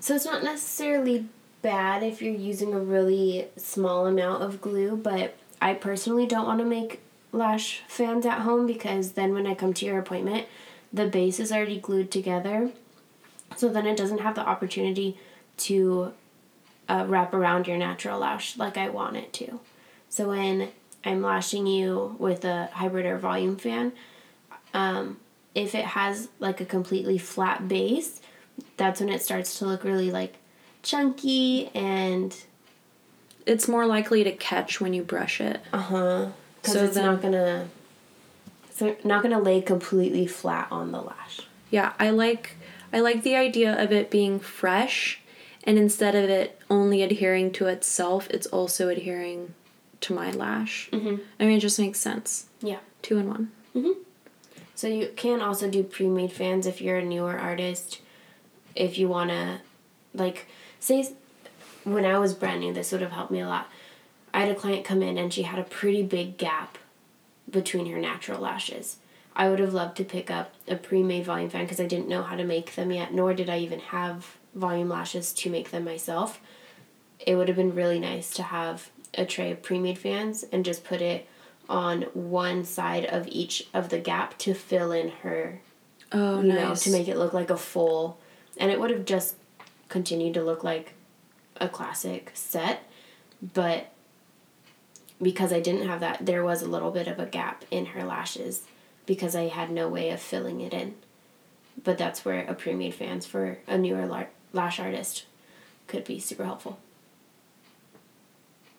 So 0.00 0.14
it's 0.14 0.24
not 0.24 0.42
necessarily 0.42 1.26
bad 1.62 2.02
if 2.02 2.20
you're 2.20 2.34
using 2.34 2.74
a 2.74 2.80
really 2.80 3.46
small 3.56 4.06
amount 4.06 4.42
of 4.42 4.60
glue, 4.60 4.96
but 4.96 5.36
I 5.60 5.74
personally 5.74 6.26
don't 6.26 6.46
want 6.46 6.58
to 6.58 6.64
make 6.64 7.00
lash 7.32 7.82
fans 7.88 8.26
at 8.26 8.40
home 8.40 8.66
because 8.66 9.12
then 9.12 9.32
when 9.32 9.46
I 9.46 9.54
come 9.54 9.72
to 9.74 9.86
your 9.86 9.98
appointment, 9.98 10.46
the 10.92 11.06
base 11.06 11.40
is 11.40 11.50
already 11.50 11.80
glued 11.80 12.10
together. 12.10 12.70
So 13.56 13.68
then 13.68 13.86
it 13.86 13.96
doesn't 13.96 14.18
have 14.18 14.34
the 14.34 14.46
opportunity 14.46 15.16
to 15.58 16.12
uh, 16.88 17.04
wrap 17.08 17.32
around 17.32 17.66
your 17.66 17.76
natural 17.78 18.18
lash 18.18 18.56
like 18.58 18.76
I 18.76 18.88
want 18.88 19.16
it 19.16 19.32
to. 19.34 19.60
So 20.08 20.28
when 20.28 20.68
I'm 21.04 21.22
lashing 21.22 21.66
you 21.66 22.16
with 22.18 22.44
a 22.44 22.66
hybrid 22.72 23.06
or 23.06 23.18
volume 23.18 23.56
fan, 23.56 23.92
um, 24.74 25.18
if 25.54 25.74
it 25.74 25.84
has 25.84 26.28
like 26.38 26.60
a 26.60 26.64
completely 26.64 27.18
flat 27.18 27.66
base, 27.68 28.20
that's 28.76 29.00
when 29.00 29.08
it 29.08 29.22
starts 29.22 29.58
to 29.58 29.66
look 29.66 29.84
really 29.84 30.10
like 30.10 30.36
chunky 30.82 31.68
and 31.74 32.34
It's 33.46 33.68
more 33.68 33.86
likely 33.86 34.22
to 34.24 34.32
catch 34.32 34.80
when 34.80 34.92
you 34.94 35.02
brush 35.02 35.40
it. 35.40 35.60
uh 35.72 35.78
huh. 35.78 36.26
Because 36.62 36.74
So 36.74 36.84
it's 36.84 36.94
then- 36.94 37.04
not 37.04 37.20
gonna, 37.22 37.68
it's 38.70 39.04
not 39.04 39.22
gonna 39.22 39.40
lay 39.40 39.60
completely 39.60 40.26
flat 40.26 40.68
on 40.70 40.92
the 40.92 41.00
lash. 41.02 41.40
Yeah, 41.70 41.92
I 41.98 42.10
like 42.10 42.56
I 42.92 43.00
like 43.00 43.22
the 43.22 43.34
idea 43.36 43.82
of 43.82 43.90
it 43.90 44.10
being 44.10 44.38
fresh 44.38 45.20
and 45.64 45.78
instead 45.78 46.14
of 46.14 46.28
it 46.28 46.60
only 46.68 47.02
adhering 47.02 47.50
to 47.52 47.66
itself, 47.66 48.28
it's 48.30 48.46
also 48.48 48.88
adhering 48.88 49.54
to 50.02 50.12
my 50.12 50.30
lash. 50.30 50.90
Mhm. 50.92 51.20
I 51.40 51.44
mean, 51.46 51.56
it 51.56 51.60
just 51.60 51.78
makes 51.78 51.98
sense. 52.00 52.46
Yeah. 52.60 52.78
Two 53.00 53.16
in 53.18 53.28
one. 53.28 53.50
So 54.74 54.88
you 54.88 55.12
can 55.16 55.40
also 55.40 55.70
do 55.70 55.84
pre-made 55.84 56.32
fans 56.32 56.66
if 56.66 56.80
you're 56.80 56.98
a 56.98 57.04
newer 57.04 57.38
artist. 57.38 58.00
If 58.74 58.98
you 58.98 59.06
wanna, 59.08 59.60
like, 60.12 60.46
say, 60.80 61.08
when 61.84 62.04
I 62.04 62.18
was 62.18 62.34
brand 62.34 62.60
new, 62.60 62.72
this 62.72 62.90
would 62.90 63.00
have 63.00 63.12
helped 63.12 63.30
me 63.30 63.38
a 63.40 63.46
lot. 63.48 63.68
I 64.34 64.40
had 64.40 64.50
a 64.50 64.54
client 64.54 64.84
come 64.84 65.02
in 65.02 65.18
and 65.18 65.32
she 65.32 65.42
had 65.42 65.58
a 65.58 65.64
pretty 65.64 66.02
big 66.02 66.38
gap 66.38 66.78
between 67.50 67.90
her 67.92 67.98
natural 67.98 68.40
lashes. 68.40 68.96
I 69.34 69.48
would 69.48 69.58
have 69.58 69.74
loved 69.74 69.96
to 69.98 70.04
pick 70.04 70.30
up 70.30 70.54
a 70.68 70.76
pre-made 70.76 71.24
volume 71.24 71.50
fan 71.50 71.64
because 71.64 71.80
I 71.80 71.86
didn't 71.86 72.08
know 72.08 72.22
how 72.22 72.36
to 72.36 72.44
make 72.44 72.74
them 72.74 72.90
yet, 72.90 73.12
nor 73.12 73.34
did 73.34 73.48
I 73.48 73.58
even 73.58 73.80
have 73.80 74.36
volume 74.54 74.88
lashes 74.88 75.32
to 75.34 75.50
make 75.50 75.70
them 75.70 75.84
myself. 75.84 76.40
It 77.18 77.36
would 77.36 77.48
have 77.48 77.56
been 77.56 77.74
really 77.74 77.98
nice 77.98 78.30
to 78.34 78.42
have 78.42 78.90
a 79.14 79.24
tray 79.24 79.50
of 79.50 79.62
pre-made 79.62 79.98
fans 79.98 80.44
and 80.52 80.64
just 80.64 80.84
put 80.84 81.00
it 81.00 81.26
on 81.68 82.02
one 82.12 82.64
side 82.64 83.06
of 83.06 83.26
each 83.28 83.66
of 83.72 83.88
the 83.88 83.98
gap 83.98 84.36
to 84.38 84.54
fill 84.54 84.92
in 84.92 85.08
her 85.22 85.60
Oh, 86.14 86.42
you 86.42 86.52
know, 86.52 86.74
to 86.74 86.90
make 86.90 87.08
it 87.08 87.16
look 87.16 87.32
like 87.32 87.48
a 87.48 87.56
full, 87.56 88.18
and 88.58 88.70
it 88.70 88.78
would 88.78 88.90
have 88.90 89.06
just 89.06 89.36
continued 89.88 90.34
to 90.34 90.44
look 90.44 90.62
like 90.62 90.92
a 91.56 91.68
classic 91.68 92.30
set, 92.34 92.82
but 93.54 93.90
because 95.22 95.52
I 95.52 95.60
didn't 95.60 95.86
have 95.86 96.00
that, 96.00 96.26
there 96.26 96.44
was 96.44 96.62
a 96.62 96.68
little 96.68 96.90
bit 96.90 97.06
of 97.06 97.18
a 97.18 97.26
gap 97.26 97.64
in 97.70 97.86
her 97.86 98.04
lashes 98.04 98.62
because 99.06 99.36
I 99.36 99.48
had 99.48 99.70
no 99.70 99.88
way 99.88 100.10
of 100.10 100.20
filling 100.20 100.60
it 100.60 100.72
in. 100.74 100.94
But 101.82 101.96
that's 101.98 102.24
where 102.24 102.44
a 102.44 102.54
pre-made 102.54 102.94
fans 102.94 103.24
for 103.24 103.58
a 103.66 103.78
newer 103.78 104.06
la- 104.06 104.24
lash 104.52 104.78
artist 104.78 105.24
could 105.86 106.04
be 106.04 106.18
super 106.18 106.44
helpful. 106.44 106.78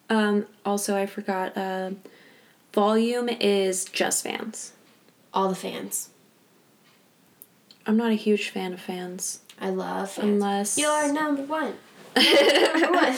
um, 0.10 0.46
also, 0.66 0.96
I 0.96 1.06
forgot. 1.06 1.58
Uh, 1.58 1.92
volume 2.74 3.30
is 3.30 3.86
just 3.86 4.24
fans. 4.24 4.74
All 5.34 5.50
the 5.50 5.56
fans. 5.56 6.10
I'm 7.86 7.98
not 7.98 8.12
a 8.12 8.16
huge 8.16 8.50
fan 8.50 8.74
of 8.74 8.80
fans. 8.80 9.40
I 9.60 9.70
love 9.70 10.12
fans. 10.12 10.28
Unless 10.28 10.78
You're 10.78 11.12
number 11.12 11.44
one. 11.44 11.74
number 12.16 12.92
one. 12.92 13.16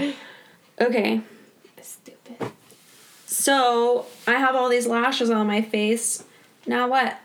okay. 0.80 1.22
Stupid. 1.82 2.52
So 3.26 4.06
I 4.26 4.32
have 4.34 4.54
all 4.54 4.68
these 4.68 4.86
lashes 4.86 5.30
on 5.30 5.46
my 5.46 5.62
face. 5.62 6.24
Now 6.66 6.88
what? 6.88 7.18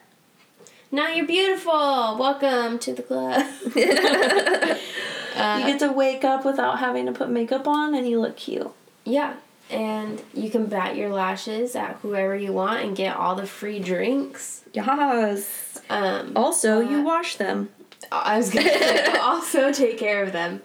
Now 0.91 1.09
you're 1.09 1.25
beautiful. 1.25 1.71
Welcome 2.17 2.79
to 2.79 2.93
the 2.93 3.03
club. 3.03 3.45
you 3.75 5.65
get 5.65 5.79
to 5.79 5.91
wake 5.91 6.23
up 6.23 6.45
without 6.45 6.79
having 6.79 7.05
to 7.07 7.11
put 7.11 7.29
makeup 7.29 7.67
on, 7.67 7.93
and 7.95 8.07
you 8.07 8.21
look 8.21 8.37
cute. 8.37 8.71
Yeah, 9.03 9.33
and 9.69 10.21
you 10.33 10.49
can 10.49 10.67
bat 10.67 10.95
your 10.95 11.09
lashes 11.09 11.75
at 11.75 11.97
whoever 12.01 12.35
you 12.35 12.53
want 12.53 12.83
and 12.83 12.95
get 12.95 13.17
all 13.17 13.35
the 13.35 13.47
free 13.47 13.79
drinks. 13.79 14.63
Yes. 14.73 15.81
Um, 15.89 16.33
Also, 16.35 16.79
you 16.79 17.01
wash 17.01 17.35
them. 17.35 17.69
I 18.11 18.37
was 18.37 18.49
gonna 18.51 19.19
also 19.21 19.71
take 19.71 19.97
care 19.97 20.23
of 20.23 20.31
them. 20.31 20.61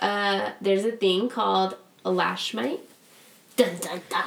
Uh, 0.00 0.50
there's 0.60 0.84
a 0.84 0.92
thing 0.92 1.28
called 1.28 1.76
a 2.04 2.10
lash 2.10 2.54
mite. 2.54 2.80
Dun, 3.60 3.76
dun, 3.78 4.00
dun. 4.08 4.24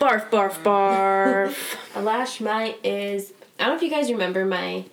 Barf, 0.00 0.30
barf, 0.30 0.62
barf. 0.62 1.76
A 1.94 2.00
lash 2.00 2.40
mite 2.40 2.78
is 2.82 3.34
I 3.58 3.64
don't 3.64 3.72
know 3.72 3.76
if 3.76 3.82
you 3.82 3.90
guys 3.90 4.10
remember 4.10 4.46
my 4.46 4.86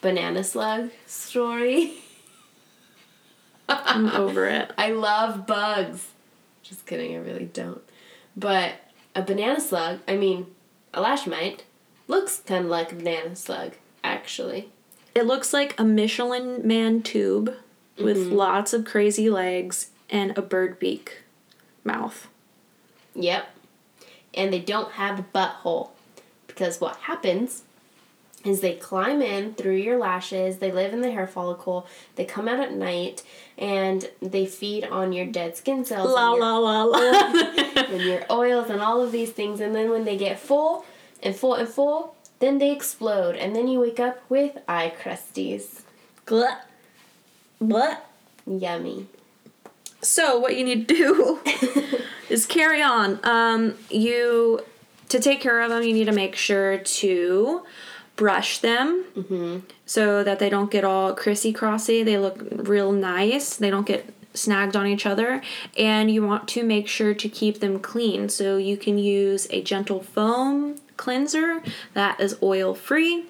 banana 0.00 0.42
slug 0.42 0.90
story. 1.06 1.92
I'm 3.68 4.08
over 4.08 4.46
it. 4.46 4.70
I 4.78 4.92
love 4.92 5.46
bugs. 5.46 6.08
Just 6.62 6.86
kidding, 6.86 7.14
I 7.14 7.18
really 7.18 7.44
don't. 7.44 7.82
But 8.34 8.72
a 9.14 9.20
banana 9.20 9.60
slug, 9.60 10.00
I 10.08 10.16
mean, 10.16 10.46
a 10.94 11.02
lash 11.02 11.26
mite, 11.26 11.64
looks 12.08 12.38
kind 12.46 12.64
of 12.64 12.70
like 12.70 12.92
a 12.92 12.94
banana 12.94 13.36
slug, 13.36 13.72
actually. 14.02 14.70
It 15.14 15.26
looks 15.26 15.52
like 15.52 15.78
a 15.78 15.84
Michelin 15.84 16.66
man 16.66 17.02
tube 17.02 17.54
with 17.98 18.16
Mm-hmm. 18.16 18.34
lots 18.36 18.72
of 18.72 18.86
crazy 18.86 19.28
legs 19.28 19.90
and 20.08 20.36
a 20.38 20.40
bird 20.42 20.78
beak 20.78 21.24
mouth. 21.84 22.28
Yep. 23.14 23.48
And 24.34 24.52
they 24.52 24.60
don't 24.60 24.92
have 24.92 25.18
a 25.18 25.22
butthole. 25.34 25.90
Because 26.46 26.80
what 26.80 26.96
happens 26.96 27.62
is 28.44 28.60
they 28.60 28.74
climb 28.74 29.22
in 29.22 29.54
through 29.54 29.76
your 29.76 29.98
lashes, 29.98 30.58
they 30.58 30.70
live 30.70 30.92
in 30.92 31.00
the 31.00 31.10
hair 31.10 31.26
follicle, 31.26 31.86
they 32.16 32.24
come 32.24 32.46
out 32.46 32.60
at 32.60 32.74
night, 32.74 33.22
and 33.56 34.10
they 34.20 34.44
feed 34.44 34.84
on 34.84 35.12
your 35.12 35.24
dead 35.26 35.56
skin 35.56 35.84
cells. 35.84 36.12
La 36.12 36.32
and 36.32 36.36
your 36.36 36.44
la 36.44 36.58
la 36.58 36.84
la. 36.84 37.64
and 37.94 38.02
your 38.02 38.22
oils 38.30 38.70
and 38.70 38.80
all 38.80 39.02
of 39.02 39.12
these 39.12 39.30
things 39.30 39.60
and 39.60 39.74
then 39.74 39.90
when 39.90 40.04
they 40.04 40.16
get 40.16 40.38
full 40.38 40.84
and 41.22 41.34
full 41.34 41.54
and 41.54 41.68
full 41.68 42.16
then 42.40 42.58
they 42.58 42.70
explode 42.70 43.36
and 43.36 43.54
then 43.54 43.68
you 43.68 43.80
wake 43.80 44.00
up 44.00 44.18
with 44.28 44.58
eye 44.68 44.92
crusties 45.00 45.82
Glut. 46.26 46.66
What? 47.58 48.08
yummy 48.46 49.06
So 50.04 50.38
what 50.38 50.56
you 50.56 50.64
need 50.64 50.86
to 50.88 50.94
do 50.94 51.40
is 52.28 52.46
carry 52.46 52.82
on. 52.82 53.18
Um, 53.24 53.74
you 53.90 54.60
to 55.08 55.18
take 55.18 55.40
care 55.40 55.60
of 55.60 55.70
them, 55.70 55.82
you 55.82 55.92
need 55.92 56.06
to 56.06 56.12
make 56.12 56.36
sure 56.36 56.78
to 56.78 57.62
brush 58.16 58.58
them 58.58 59.04
so 59.86 60.22
that 60.22 60.38
they 60.38 60.48
don't 60.48 60.70
get 60.70 60.84
all 60.84 61.14
crissy 61.14 61.52
crossy. 61.52 62.04
They 62.04 62.18
look 62.18 62.38
real 62.52 62.92
nice. 62.92 63.56
They 63.56 63.70
don't 63.70 63.86
get 63.86 64.12
snagged 64.34 64.76
on 64.76 64.86
each 64.86 65.06
other, 65.06 65.42
and 65.76 66.10
you 66.10 66.24
want 66.24 66.48
to 66.48 66.64
make 66.64 66.88
sure 66.88 67.14
to 67.14 67.28
keep 67.28 67.60
them 67.60 67.78
clean. 67.78 68.28
So 68.28 68.56
you 68.56 68.76
can 68.76 68.98
use 68.98 69.46
a 69.50 69.62
gentle 69.62 70.02
foam 70.02 70.76
cleanser 70.96 71.62
that 71.94 72.20
is 72.20 72.36
oil 72.42 72.74
free. 72.74 73.26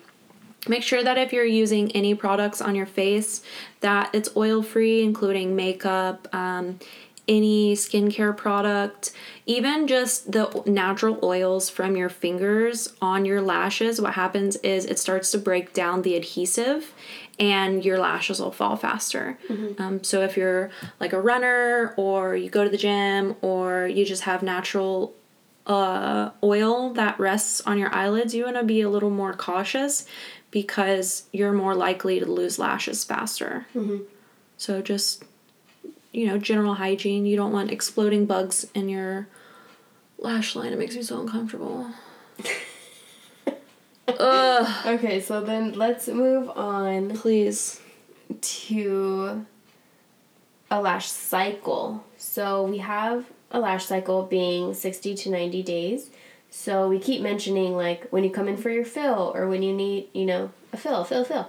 Make 0.68 0.83
sure 0.83 1.02
that 1.02 1.18
if 1.18 1.33
you're 1.33 1.44
using 1.44 1.92
any 1.92 2.14
products 2.14 2.61
on 2.61 2.75
your 2.75 2.87
face, 2.87 3.42
that 3.80 4.11
it's 4.14 4.30
oil 4.37 4.62
free, 4.62 5.02
including 5.02 5.54
makeup, 5.54 6.28
um, 6.35 6.78
any 7.26 7.75
skincare 7.75 8.37
product, 8.37 9.12
even 9.47 9.87
just 9.87 10.30
the 10.33 10.62
natural 10.66 11.18
oils 11.23 11.71
from 11.71 11.97
your 11.97 12.09
fingers 12.11 12.92
on 13.00 13.25
your 13.25 13.40
lashes. 13.40 14.00
What 14.00 14.14
happens 14.14 14.56
is 14.56 14.85
it 14.85 14.99
starts 14.99 15.30
to 15.30 15.38
break 15.38 15.73
down 15.73 16.02
the 16.02 16.16
adhesive 16.16 16.92
and 17.38 17.83
your 17.85 17.99
lashes 17.99 18.40
will 18.40 18.52
fall 18.52 18.76
faster. 18.76 19.38
Um, 19.78 20.04
so 20.04 20.21
if 20.23 20.37
you're 20.37 20.71
like 21.00 21.12
a 21.12 21.21
runner 21.21 21.94
or 21.97 22.37
you 22.37 22.50
go 22.50 22.62
to 22.62 22.71
the 22.71 22.76
gym 22.76 23.37
or 23.40 23.87
you 23.87 24.04
just 24.04 24.23
have 24.25 24.42
natural 24.42 25.14
uh, 25.66 26.30
oil 26.42 26.92
that 26.94 27.18
rests 27.18 27.61
on 27.62 27.78
your 27.78 27.94
eyelids, 27.94 28.35
you 28.35 28.44
want 28.44 28.56
to 28.56 28.62
be 28.64 28.80
a 28.80 28.88
little 28.88 29.11
more 29.11 29.33
cautious 29.33 30.06
because 30.50 31.25
you're 31.33 31.52
more 31.52 31.75
likely 31.75 32.21
to 32.21 32.26
lose 32.26 32.59
lashes 32.59 33.04
faster. 33.04 33.66
So 34.56 34.83
just 34.83 35.25
you 36.12 36.26
know, 36.28 36.38
general 36.38 36.75
hygiene. 36.75 37.26
You 37.26 37.37
don't 37.37 37.52
want 37.52 37.73
exploding 37.73 38.25
bugs 38.26 38.66
in 38.73 38.88
your 38.88 39.26
lash 40.18 40.54
line. 40.54 40.73
It 40.73 40.78
makes 40.78 40.94
me 40.94 41.02
so 41.02 41.21
uncomfortable. 41.21 41.87
Ugh, 44.06 44.87
okay 44.87 45.21
so 45.21 45.40
then 45.40 45.73
let's 45.73 46.09
move 46.09 46.50
on 46.50 47.16
please. 47.16 47.80
to 48.40 49.47
a 50.71 50.80
lash 50.80 51.11
cycle 51.11 52.05
so 52.16 52.64
we 52.64 52.79
have 52.79 53.24
a 53.55 53.61
lash 53.61 53.87
cycle 53.87 54.25
being 54.25 54.75
60 54.75 55.14
to 55.14 55.31
90 55.31 55.62
days. 55.62 56.11
So 56.51 56.88
we 56.88 56.99
keep 56.99 57.23
mentioning 57.23 57.77
like 57.77 58.09
when 58.11 58.25
you 58.25 58.31
come 58.31 58.49
in 58.49 58.57
for 58.57 58.69
your 58.69 58.85
fill 58.85 59.33
or 59.35 59.49
when 59.49 59.62
you 59.62 59.73
need 59.73 60.09
you 60.12 60.27
know 60.27 60.51
a 60.73 60.77
fill 60.77 61.05
fill 61.05 61.25
fill. 61.25 61.49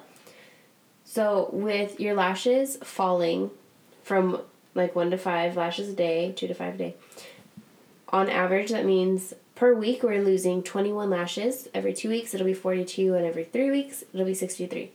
So 1.03 1.49
with 1.51 1.99
your 1.99 2.13
lashes 2.13 2.77
falling 2.77 3.51
from 4.03 4.41
like 4.73 4.95
one 4.95 5.11
to 5.11 5.17
five 5.17 5.57
lashes 5.57 5.89
a 5.89 5.93
day 5.93 6.31
two 6.31 6.47
to 6.47 6.53
five 6.53 6.75
a 6.75 6.77
day 6.77 6.95
on 8.09 8.29
average 8.29 8.69
that 8.69 8.85
means 8.85 9.33
per 9.55 9.73
week 9.73 10.03
we're 10.03 10.23
losing 10.23 10.61
21 10.63 11.09
lashes. 11.09 11.67
Every 11.73 11.93
two 11.93 12.09
weeks 12.09 12.33
it'll 12.33 12.45
be 12.45 12.53
42 12.53 13.15
and 13.15 13.25
every 13.25 13.43
three 13.43 13.71
weeks 13.71 14.03
it'll 14.13 14.25
be 14.25 14.33
63 14.33 14.91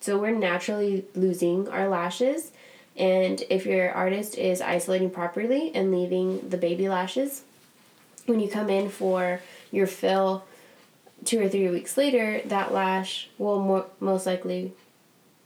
so 0.00 0.18
we're 0.18 0.32
naturally 0.32 1.06
losing 1.14 1.68
our 1.68 1.88
lashes. 1.88 2.52
And 2.96 3.42
if 3.50 3.66
your 3.66 3.90
artist 3.90 4.38
is 4.38 4.60
isolating 4.60 5.10
properly 5.10 5.74
and 5.74 5.90
leaving 5.90 6.48
the 6.48 6.56
baby 6.56 6.88
lashes, 6.88 7.42
when 8.26 8.40
you 8.40 8.48
come 8.48 8.70
in 8.70 8.88
for 8.88 9.40
your 9.72 9.86
fill 9.86 10.44
two 11.24 11.40
or 11.40 11.48
three 11.48 11.68
weeks 11.68 11.96
later, 11.96 12.40
that 12.44 12.72
lash 12.72 13.28
will 13.38 13.60
more, 13.60 13.86
most 13.98 14.26
likely 14.26 14.72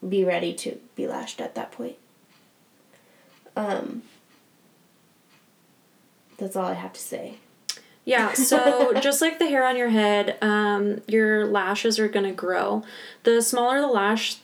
be 0.06 0.24
ready 0.24 0.52
to 0.54 0.78
be 0.94 1.06
lashed 1.06 1.40
at 1.40 1.54
that 1.54 1.72
point. 1.72 1.96
Um, 3.56 4.02
that's 6.37 6.54
all 6.54 6.66
I 6.66 6.74
have 6.74 6.92
to 6.92 7.00
say. 7.00 7.38
Yeah, 8.04 8.32
so 8.34 8.92
just 9.00 9.20
like 9.20 9.38
the 9.38 9.46
hair 9.46 9.66
on 9.66 9.76
your 9.76 9.88
head, 9.88 10.38
um, 10.40 11.00
your 11.06 11.46
lashes 11.46 11.98
are 11.98 12.08
gonna 12.08 12.32
grow. 12.32 12.84
The 13.24 13.42
smaller 13.42 13.80
the 13.80 13.88
lash 13.88 14.37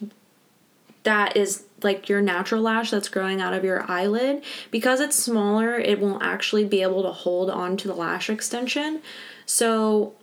that 1.04 1.36
is 1.36 1.64
like 1.84 2.08
your 2.08 2.20
natural 2.20 2.62
lash 2.62 2.90
that's 2.90 3.08
growing 3.08 3.40
out 3.40 3.54
of 3.54 3.64
your 3.64 3.88
eyelid, 3.90 4.42
because 4.70 5.00
it's 5.00 5.16
smaller, 5.16 5.78
it 5.78 6.00
won't 6.00 6.22
actually 6.22 6.64
be 6.64 6.82
able 6.82 7.02
to 7.02 7.12
hold 7.12 7.50
on 7.50 7.76
to 7.76 7.88
the 7.88 7.94
lash 7.94 8.28
extension. 8.28 9.02
So 9.46 10.14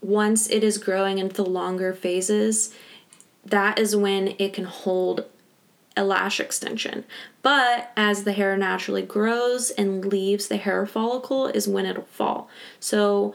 once 0.00 0.48
it 0.48 0.62
is 0.62 0.78
growing 0.78 1.18
into 1.18 1.34
the 1.34 1.44
longer 1.44 1.92
phases, 1.92 2.74
that 3.44 3.78
is 3.78 3.96
when 3.96 4.34
it 4.38 4.52
can 4.52 4.64
hold 4.64 5.24
a 5.96 6.04
lash 6.04 6.38
extension. 6.38 7.04
But 7.42 7.90
as 7.96 8.22
the 8.22 8.32
hair 8.32 8.56
naturally 8.56 9.02
grows 9.02 9.70
and 9.70 10.04
leaves 10.04 10.46
the 10.46 10.56
hair 10.56 10.86
follicle 10.86 11.48
is 11.48 11.66
when 11.66 11.86
it'll 11.86 12.04
fall. 12.04 12.48
So 12.78 13.34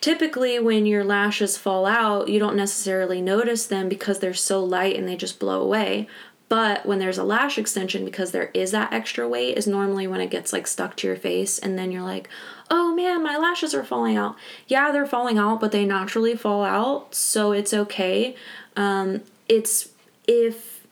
typically 0.00 0.58
when 0.58 0.86
your 0.86 1.04
lashes 1.04 1.58
fall 1.58 1.84
out, 1.84 2.28
you 2.28 2.38
don't 2.38 2.56
necessarily 2.56 3.20
notice 3.20 3.66
them 3.66 3.88
because 3.88 4.20
they're 4.20 4.32
so 4.32 4.64
light 4.64 4.96
and 4.96 5.06
they 5.06 5.16
just 5.16 5.38
blow 5.38 5.60
away. 5.60 6.08
But 6.48 6.84
when 6.84 6.98
there's 6.98 7.18
a 7.18 7.24
lash 7.24 7.56
extension, 7.58 8.04
because 8.04 8.30
there 8.30 8.50
is 8.54 8.70
that 8.72 8.92
extra 8.92 9.26
weight, 9.28 9.56
is 9.56 9.66
normally 9.66 10.06
when 10.06 10.20
it 10.20 10.30
gets 10.30 10.52
like 10.52 10.66
stuck 10.66 10.96
to 10.98 11.06
your 11.06 11.16
face, 11.16 11.58
and 11.58 11.78
then 11.78 11.90
you're 11.90 12.02
like, 12.02 12.28
oh 12.70 12.94
man, 12.94 13.22
my 13.22 13.36
lashes 13.36 13.74
are 13.74 13.84
falling 13.84 14.16
out. 14.16 14.36
Yeah, 14.68 14.92
they're 14.92 15.06
falling 15.06 15.38
out, 15.38 15.60
but 15.60 15.72
they 15.72 15.84
naturally 15.84 16.36
fall 16.36 16.62
out, 16.62 17.14
so 17.14 17.52
it's 17.52 17.72
okay. 17.72 18.36
Um, 18.76 19.22
it's 19.48 19.88
if 20.26 20.86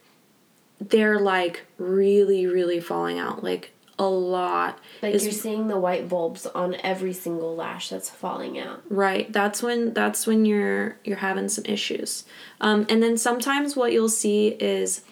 they're 0.81 1.21
like 1.21 1.65
really, 1.79 2.47
really 2.47 2.81
falling 2.81 3.19
out, 3.19 3.45
like 3.45 3.73
a 3.99 4.09
lot. 4.09 4.79
Like 5.03 5.15
is- 5.15 5.25
you're 5.25 5.33
seeing 5.33 5.69
the 5.69 5.79
white 5.79 6.09
bulbs 6.09 6.47
on 6.47 6.75
every 6.83 7.13
single 7.13 7.55
lash 7.55 7.89
that's 7.91 8.11
falling 8.11 8.59
out. 8.59 8.83
Right. 8.89 9.33
That's 9.33 9.63
when 9.63 9.93
that's 9.93 10.27
when 10.27 10.45
you're 10.45 10.97
you're 11.05 11.19
having 11.19 11.49
some 11.49 11.65
issues. 11.67 12.25
Um, 12.61 12.87
and 12.89 13.03
then 13.03 13.17
sometimes 13.17 13.77
what 13.77 13.93
you'll 13.93 14.09
see 14.09 14.49
is 14.49 15.03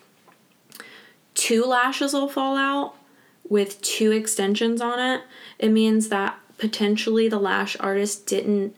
two 1.35 1.65
lashes 1.65 2.13
will 2.13 2.29
fall 2.29 2.57
out 2.57 2.95
with 3.49 3.81
two 3.83 4.13
extensions 4.13 4.81
on 4.81 4.99
it. 4.99 5.23
It 5.59 5.71
means 5.71 6.09
that 6.09 6.39
potentially 6.59 7.29
the 7.29 7.39
lash 7.39 7.77
artist 7.81 8.27
didn't 8.27 8.77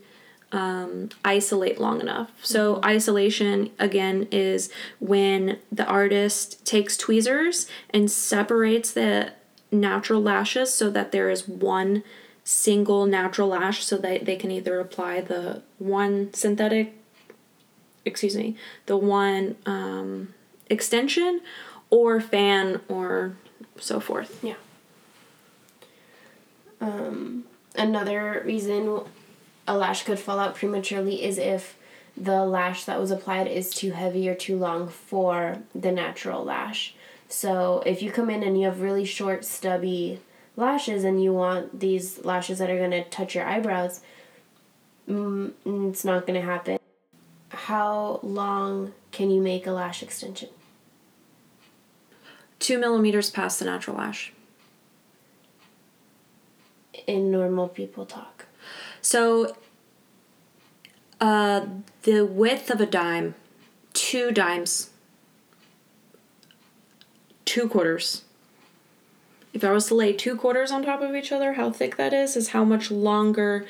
um, 0.53 1.09
isolate 1.25 1.81
long 1.81 2.01
enough. 2.01 2.31
So 2.43 2.81
isolation 2.85 3.71
again 3.79 4.29
is 4.31 4.71
when 5.01 5.59
the 5.71 5.87
artist 5.87 6.65
takes 6.67 6.97
tweezers 6.97 7.67
and 7.91 8.11
separates 8.11 8.93
the 8.93 9.33
natural 9.71 10.23
lashes 10.23 10.73
so 10.73 10.91
that 10.91 11.13
there 11.13 11.31
is 11.31 11.49
one 11.49 12.03
single 12.45 13.07
natural 13.07 13.49
lash 13.49 13.85
so 13.85 13.97
that 13.97 14.25
they 14.25 14.37
can 14.37 14.51
either 14.51 14.79
apply 14.81 15.21
the 15.21 15.63
one 15.79 16.33
synthetic 16.35 16.93
excuse 18.05 18.37
me 18.37 18.57
the 18.87 18.97
one 18.97 19.57
um, 19.65 20.35
extension 20.69 21.41
or 21.93 22.21
fan 22.21 22.81
or 22.89 23.37
so 23.79 24.01
forth 24.01 24.43
Yeah. 24.43 24.55
Um, 26.81 27.45
another 27.77 28.43
reason 28.45 29.03
a 29.69 29.77
lash 29.77 30.03
could 30.03 30.19
fall 30.19 30.41
out 30.41 30.57
prematurely 30.57 31.23
is 31.23 31.39
if 31.39 31.77
the 32.17 32.45
lash 32.45 32.85
that 32.85 32.99
was 32.99 33.11
applied 33.13 33.47
is 33.47 33.71
too 33.71 33.93
heavy 33.93 34.29
or 34.29 34.35
too 34.35 34.57
long 34.57 34.89
for 34.89 35.59
the 35.75 35.93
natural 35.93 36.43
lash. 36.43 36.95
So 37.29 37.83
if 37.87 38.03
you 38.03 38.11
come 38.11 38.29
in 38.31 38.43
and 38.43 38.59
you 38.59 38.67
have 38.67 38.81
really 38.81 39.05
short, 39.05 39.45
stubby 39.45 40.21
lashes 40.57 41.05
and 41.05 41.23
you 41.23 41.33
want 41.33 41.79
these 41.79 42.25
lashes 42.25 42.59
that 42.59 42.69
are 42.69 42.77
going 42.77 42.91
to 42.91 43.05
touch 43.05 43.35
your 43.35 43.47
eyebrows, 43.47 44.01
mm, 45.09 45.53
it's 45.89 46.05
not 46.05 46.27
going 46.27 46.41
to 46.41 46.47
happen. 46.47 46.79
how 47.51 48.19
long 48.23 48.93
can 49.13 49.31
you 49.31 49.41
make 49.41 49.67
a 49.67 49.73
lash 49.73 50.03
extension? 50.03 50.49
Two 52.63 52.79
millimeters 52.79 53.29
past 53.29 53.59
the 53.59 53.65
natural 53.65 53.97
lash. 53.97 54.33
In 57.09 57.33
normal 57.33 57.67
people 57.67 58.07
talk. 58.07 58.47
So, 59.01 59.57
uh, 61.21 61.67
the 62.05 62.25
width 62.25 62.71
of 62.71 62.81
a 62.81 62.87
dime, 62.87 63.35
two 63.95 64.31
dimes, 64.31 64.91
two 67.45 67.69
quarters. 67.69 68.23
If 69.53 69.65
I 69.65 69.73
was 69.73 69.87
to 69.87 69.97
lay 69.97 70.13
two 70.13 70.37
quarters 70.37 70.71
on 70.71 70.85
top 70.85 71.03
of 71.03 71.17
each 71.17 71.33
other, 71.33 71.55
how 71.55 71.73
thick 71.73 71.97
that 71.97 72.13
is, 72.13 72.37
is 72.37 72.51
how 72.51 72.63
much 72.63 72.93
longer 72.93 73.67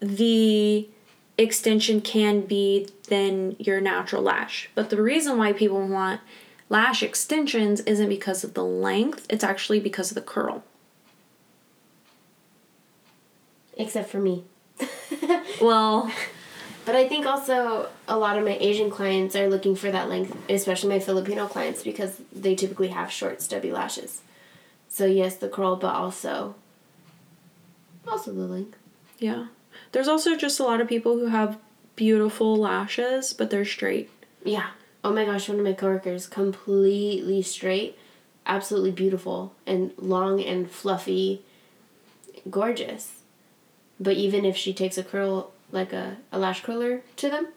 the 0.00 0.88
extension 1.36 2.00
can 2.00 2.40
be 2.40 2.88
than 3.10 3.54
your 3.58 3.82
natural 3.82 4.22
lash. 4.22 4.70
But 4.74 4.88
the 4.88 5.02
reason 5.02 5.36
why 5.36 5.52
people 5.52 5.86
want 5.86 6.22
lash 6.68 7.02
extensions 7.02 7.80
isn't 7.80 8.08
because 8.08 8.44
of 8.44 8.54
the 8.54 8.64
length, 8.64 9.26
it's 9.30 9.44
actually 9.44 9.80
because 9.80 10.10
of 10.10 10.14
the 10.14 10.20
curl. 10.22 10.62
Except 13.76 14.10
for 14.10 14.18
me. 14.18 14.44
Well, 15.60 16.10
But 16.84 16.94
I 16.94 17.06
think 17.08 17.26
also 17.26 17.88
a 18.06 18.16
lot 18.16 18.38
of 18.38 18.44
my 18.44 18.56
Asian 18.60 18.90
clients 18.90 19.34
are 19.36 19.48
looking 19.50 19.74
for 19.76 19.90
that 19.90 20.08
length, 20.08 20.34
especially 20.48 20.88
my 20.88 21.00
Filipino 21.00 21.46
clients, 21.46 21.82
because 21.82 22.20
they 22.32 22.54
typically 22.54 22.88
have 22.88 23.10
short, 23.10 23.42
stubby 23.42 23.70
lashes. 23.72 24.22
So 24.88 25.04
yes, 25.04 25.36
the 25.36 25.48
curl, 25.48 25.76
but 25.76 25.94
also 25.94 26.54
also 28.06 28.32
the 28.32 28.46
length. 28.46 28.76
yeah. 29.18 29.46
There's 29.92 30.08
also 30.08 30.34
just 30.36 30.60
a 30.60 30.64
lot 30.64 30.80
of 30.80 30.88
people 30.88 31.18
who 31.18 31.26
have 31.26 31.58
beautiful 31.94 32.56
lashes, 32.56 33.32
but 33.34 33.50
they're 33.50 33.64
straight. 33.66 34.10
Yeah. 34.44 34.70
Oh 35.04 35.12
my 35.12 35.24
gosh, 35.24 35.48
one 35.48 35.58
of 35.58 35.64
my 35.64 35.72
coworkers 35.72 36.26
completely 36.26 37.42
straight, 37.42 37.98
absolutely 38.46 38.90
beautiful 38.90 39.54
and 39.66 39.92
long 39.96 40.42
and 40.42 40.70
fluffy, 40.70 41.42
gorgeous. 42.50 43.22
But 44.00 44.16
even 44.16 44.44
if 44.44 44.56
she 44.56 44.72
takes 44.72 44.98
a 44.98 45.04
curl 45.04 45.52
like 45.70 45.92
a, 45.92 46.16
a 46.32 46.38
lash 46.38 46.62
curler 46.62 47.02
to 47.16 47.30
them, 47.30 47.48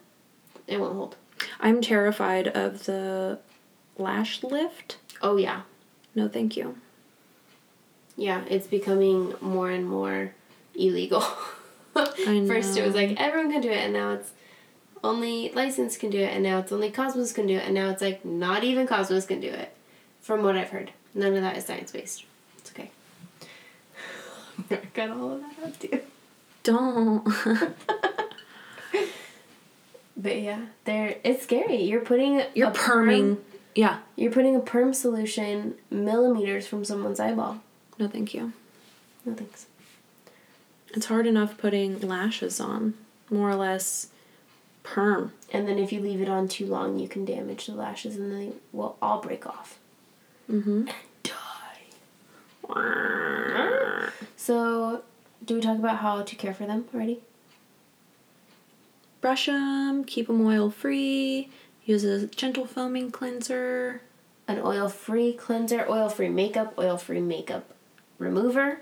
it 0.67 0.79
won't 0.79 0.95
hold. 0.95 1.15
I'm 1.59 1.81
terrified 1.81 2.47
of 2.47 2.85
the 2.85 3.39
lash 3.97 4.43
lift. 4.43 4.97
Oh 5.21 5.37
yeah. 5.37 5.61
No, 6.13 6.27
thank 6.27 6.57
you. 6.57 6.77
Yeah, 8.17 8.43
it's 8.49 8.67
becoming 8.67 9.33
more 9.41 9.69
and 9.69 9.87
more 9.87 10.33
illegal. 10.75 11.23
I 11.95 12.45
First 12.47 12.77
it 12.77 12.85
was 12.85 12.95
like 12.95 13.19
everyone 13.19 13.51
can 13.51 13.61
do 13.61 13.69
it 13.69 13.77
and 13.77 13.93
now 13.93 14.11
it's 14.11 14.31
only 15.03 15.51
license 15.53 15.97
can 15.97 16.09
do 16.09 16.19
it 16.19 16.33
and 16.33 16.43
now 16.43 16.59
it's 16.59 16.71
only 16.71 16.91
Cosmos 16.91 17.31
can 17.33 17.47
do 17.47 17.55
it 17.57 17.65
and 17.65 17.73
now 17.73 17.89
it's 17.89 18.01
like 18.01 18.23
not 18.23 18.63
even 18.63 18.87
Cosmos 18.87 19.25
can 19.25 19.39
do 19.41 19.49
it. 19.49 19.73
From 20.21 20.43
what 20.43 20.55
I've 20.55 20.69
heard. 20.69 20.91
None 21.15 21.33
of 21.35 21.41
that 21.41 21.57
is 21.57 21.65
science 21.65 21.91
based. 21.91 22.25
It's 22.59 22.71
okay. 22.71 22.91
I 24.71 24.79
got 24.93 25.09
all 25.09 25.31
of 25.33 25.41
that 25.41 25.65
out 25.65 25.79
too. 25.79 25.99
Don't. 26.63 27.27
But 30.17 30.41
yeah, 30.41 30.65
they're 30.85 31.15
it's 31.23 31.43
scary. 31.43 31.81
You're 31.83 32.01
putting 32.01 32.43
You're 32.53 32.71
perming. 32.71 33.35
perm- 33.37 33.45
yeah. 33.73 33.99
you're 34.15 34.31
putting 34.31 34.55
a 34.55 34.59
perm 34.59 34.93
solution 34.93 35.75
millimeters 35.89 36.67
from 36.67 36.85
someone's 36.85 37.19
eyeball. 37.19 37.61
No, 37.97 38.07
thank 38.07 38.33
you. 38.33 38.53
No 39.25 39.33
thanks. 39.33 39.65
It's 40.93 41.05
hard 41.07 41.25
enough 41.25 41.57
putting 41.57 41.99
lashes 42.01 42.59
on. 42.59 42.93
More 43.31 43.49
or 43.49 43.55
less 43.55 44.07
perm. 44.83 45.33
And 45.51 45.67
then 45.67 45.77
if 45.77 45.91
you 45.91 45.99
leave 45.99 46.21
it 46.21 46.29
on 46.29 46.47
too 46.47 46.65
long, 46.65 46.99
you 46.99 47.07
can 47.07 47.25
damage 47.25 47.65
the 47.65 47.73
lashes 47.73 48.15
and 48.15 48.31
they 48.31 48.53
will 48.71 48.97
all 49.01 49.21
break 49.21 49.45
off. 49.45 49.77
Mm-hmm. 50.49 50.85
Die. 51.23 51.33
So, 54.35 55.03
do 55.45 55.55
we 55.55 55.61
talk 55.61 55.77
about 55.77 55.97
how 55.97 56.21
to 56.21 56.35
care 56.35 56.53
for 56.53 56.65
them 56.65 56.85
already? 56.93 57.21
Brush 59.19 59.45
them, 59.45 60.03
keep 60.03 60.27
them 60.27 60.45
oil 60.45 60.71
free, 60.71 61.49
use 61.85 62.03
a 62.03 62.27
gentle 62.27 62.65
foaming 62.65 63.11
cleanser. 63.11 64.01
An 64.47 64.59
oil 64.59 64.89
free 64.89 65.33
cleanser, 65.33 65.85
oil 65.87 66.09
free 66.09 66.27
makeup, 66.27 66.73
oil 66.77 66.97
free 66.97 67.21
makeup 67.21 67.73
remover, 68.17 68.81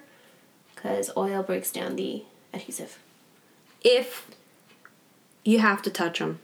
because 0.73 1.11
oil 1.17 1.43
breaks 1.43 1.71
down 1.71 1.95
the 1.95 2.23
adhesive. 2.53 2.97
If 3.81 4.29
you 5.49 5.59
have 5.59 5.81
to 5.81 5.89
touch 5.89 6.19
them, 6.19 6.39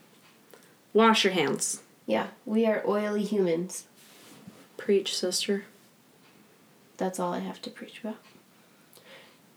wash 0.94 1.24
your 1.24 1.34
hands. 1.34 1.82
Yeah, 2.08 2.28
we 2.46 2.66
are 2.66 2.84
oily 2.88 3.24
humans. 3.24 3.86
Preach, 4.78 5.16
sister. 5.16 5.66
That's 6.98 7.20
all 7.20 7.34
I 7.34 7.40
have 7.40 7.62
to 7.64 7.70
preach 7.70 8.00
about. 8.02 8.18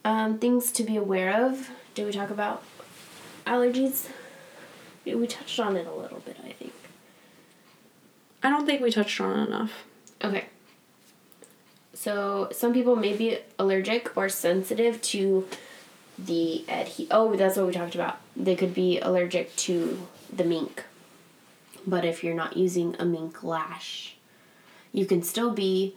Um, 0.04 0.38
things 0.38 0.70
to 0.72 0.82
be 0.84 0.96
aware 0.96 1.44
of. 1.46 1.70
Did 1.94 2.06
we 2.06 2.12
talk 2.12 2.30
about 2.30 2.62
allergies? 3.46 4.08
We- 5.04 5.14
We 5.14 5.26
touched 5.26 5.58
on 5.58 5.76
it 5.76 5.86
a 5.86 5.92
little 5.92 6.20
bit, 6.20 6.36
I 6.44 6.52
think. 6.52 6.72
I 8.42 8.50
don't 8.50 8.66
think 8.66 8.80
we 8.82 8.90
touched 8.90 9.20
on 9.20 9.38
it 9.40 9.46
enough. 9.48 9.72
Okay. 10.22 10.46
So 11.94 12.48
some 12.52 12.72
people 12.74 12.94
may 12.96 13.14
be 13.16 13.38
allergic 13.58 14.16
or 14.16 14.28
sensitive 14.28 15.00
to 15.02 15.48
the 16.18 16.64
adhe. 16.68 17.06
Oh, 17.10 17.34
that's 17.36 17.56
what 17.56 17.66
we 17.66 17.72
talked 17.72 17.94
about. 17.94 18.18
They 18.36 18.56
could 18.56 18.74
be 18.74 18.98
allergic 18.98 19.54
to 19.56 20.06
the 20.32 20.44
mink. 20.44 20.84
But 21.86 22.04
if 22.04 22.22
you're 22.22 22.34
not 22.34 22.56
using 22.56 22.96
a 22.98 23.04
mink 23.04 23.42
lash, 23.42 24.16
you 24.92 25.06
can 25.06 25.22
still 25.22 25.52
be 25.52 25.94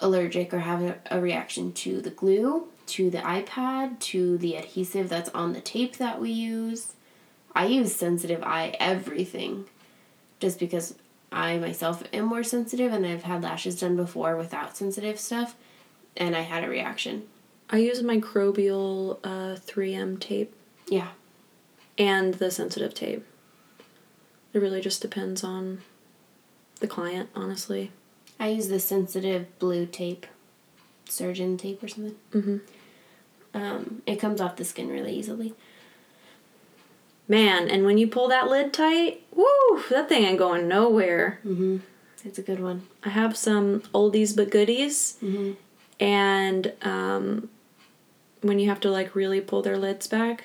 allergic 0.00 0.52
or 0.52 0.60
have 0.60 0.82
a, 0.82 0.98
a 1.10 1.20
reaction 1.20 1.72
to 1.72 2.00
the 2.00 2.10
glue, 2.10 2.68
to 2.86 3.10
the 3.10 3.26
eye 3.26 3.42
pad, 3.42 4.00
to 4.00 4.36
the 4.38 4.56
adhesive 4.56 5.08
that's 5.08 5.30
on 5.30 5.52
the 5.52 5.60
tape 5.60 5.96
that 5.98 6.20
we 6.20 6.30
use. 6.30 6.94
I 7.54 7.66
use 7.66 7.94
sensitive 7.94 8.42
eye 8.42 8.74
everything 8.80 9.66
just 10.40 10.58
because 10.58 10.94
I 11.30 11.58
myself 11.58 12.02
am 12.12 12.24
more 12.24 12.42
sensitive 12.42 12.92
and 12.92 13.06
I've 13.06 13.22
had 13.22 13.42
lashes 13.42 13.78
done 13.78 13.96
before 13.96 14.36
without 14.36 14.76
sensitive 14.76 15.20
stuff 15.20 15.54
and 16.16 16.34
I 16.34 16.40
had 16.40 16.64
a 16.64 16.68
reaction. 16.68 17.24
I 17.70 17.78
use 17.78 18.02
Micropore 18.02 19.18
uh, 19.22 19.56
3M 19.56 20.18
tape 20.20 20.52
Yeah. 20.88 21.08
and 21.96 22.34
the 22.34 22.50
sensitive 22.50 22.94
tape. 22.94 23.24
It 24.52 24.58
really 24.58 24.80
just 24.80 25.00
depends 25.00 25.44
on 25.44 25.82
the 26.80 26.88
client, 26.88 27.30
honestly. 27.34 27.92
I 28.40 28.48
use 28.48 28.68
the 28.68 28.80
sensitive 28.80 29.46
blue 29.60 29.86
tape, 29.86 30.26
surgeon 31.08 31.56
tape 31.56 31.82
or 31.82 31.88
something. 31.88 32.16
Mm-hmm. 32.32 32.56
Um, 33.54 34.02
it 34.06 34.16
comes 34.16 34.40
off 34.40 34.56
the 34.56 34.64
skin 34.64 34.88
really 34.88 35.14
easily. 35.14 35.54
Man, 37.28 37.68
and 37.68 37.84
when 37.84 37.96
you 37.98 38.08
pull 38.08 38.26
that 38.28 38.48
lid 38.48 38.72
tight, 38.72 39.22
woo, 39.32 39.82
that 39.90 40.08
thing 40.08 40.24
ain't 40.24 40.38
going 40.38 40.66
nowhere. 40.66 41.38
Mm-hmm. 41.46 41.78
It's 42.24 42.38
a 42.38 42.42
good 42.42 42.58
one. 42.60 42.88
I 43.04 43.10
have 43.10 43.36
some 43.36 43.80
oldies 43.94 44.34
but 44.36 44.50
goodies, 44.50 45.16
Mm-hmm. 45.22 45.52
and 46.02 46.72
um, 46.82 47.48
when 48.42 48.58
you 48.58 48.68
have 48.68 48.80
to 48.80 48.90
like 48.90 49.14
really 49.14 49.40
pull 49.40 49.62
their 49.62 49.76
lids 49.78 50.06
back, 50.06 50.44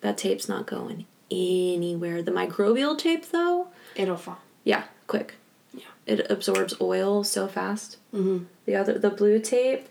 that 0.00 0.18
tape's 0.18 0.48
not 0.48 0.66
going 0.66 1.06
anywhere. 1.30 2.22
The 2.22 2.30
Micropore 2.32 2.96
tape, 2.98 3.30
though, 3.30 3.68
It'll 3.94 4.16
fall. 4.16 4.38
yeah, 4.64 4.84
quick. 5.06 5.34
Yeah. 5.74 5.84
It 6.06 6.30
absorbs 6.30 6.74
oil 6.80 7.24
so 7.24 7.46
fast. 7.48 7.98
Mm-hmm. 8.14 8.44
The 8.64 8.76
other, 8.76 8.98
the 8.98 9.10
blue 9.10 9.38
tape, 9.40 9.88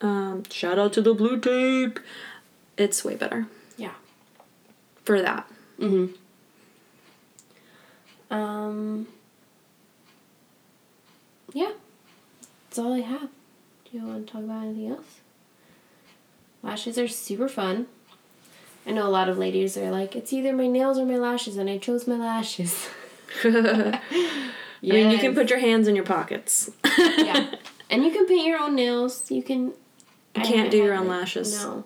um, 0.00 0.42
shout 0.50 0.78
out 0.78 0.92
to 0.94 1.02
the 1.02 1.14
blue 1.14 1.38
tape. 1.40 2.00
It's 2.76 3.04
way 3.04 3.14
better 3.16 3.46
Yeah. 3.76 3.94
for 5.04 5.20
that. 5.22 5.48
Mm-hmm. 5.80 6.14
Um. 8.34 9.06
Yeah. 11.54 11.72
That's 12.68 12.78
all 12.78 12.92
I 12.92 13.00
have. 13.00 13.30
Do 13.90 13.96
you 13.98 14.04
want 14.04 14.26
to 14.26 14.32
talk 14.32 14.42
about 14.42 14.64
anything 14.64 14.90
else? 14.90 15.20
Lashes 16.62 16.98
are 16.98 17.08
super 17.08 17.48
fun. 17.48 17.86
I 18.86 18.92
know 18.92 19.06
a 19.06 19.10
lot 19.10 19.28
of 19.28 19.38
ladies 19.38 19.76
are 19.76 19.90
like, 19.90 20.16
it's 20.16 20.32
either 20.32 20.52
my 20.52 20.66
nails 20.66 20.98
or 20.98 21.04
my 21.04 21.16
lashes, 21.16 21.56
and 21.56 21.68
I 21.68 21.78
chose 21.78 22.06
my 22.06 22.16
lashes. 22.16 22.88
I 23.44 24.00
mean, 24.82 25.10
you 25.10 25.18
can 25.18 25.34
put 25.34 25.50
your 25.50 25.58
hands 25.58 25.88
in 25.88 25.94
your 25.94 26.04
pockets. 26.04 26.70
yeah. 26.98 27.54
And 27.90 28.04
you 28.04 28.10
can 28.10 28.26
paint 28.26 28.46
your 28.46 28.58
own 28.58 28.74
nails. 28.74 29.30
You 29.30 29.42
can. 29.42 29.68
You 29.68 29.74
I 30.36 30.42
can't 30.42 30.70
do 30.70 30.76
your 30.76 30.92
own 30.92 31.06
it. 31.06 31.08
lashes. 31.08 31.64
No. 31.64 31.84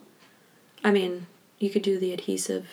I 0.82 0.90
mean, 0.90 1.28
you 1.60 1.70
could 1.70 1.82
do 1.82 1.96
the 1.96 2.12
adhesive. 2.12 2.66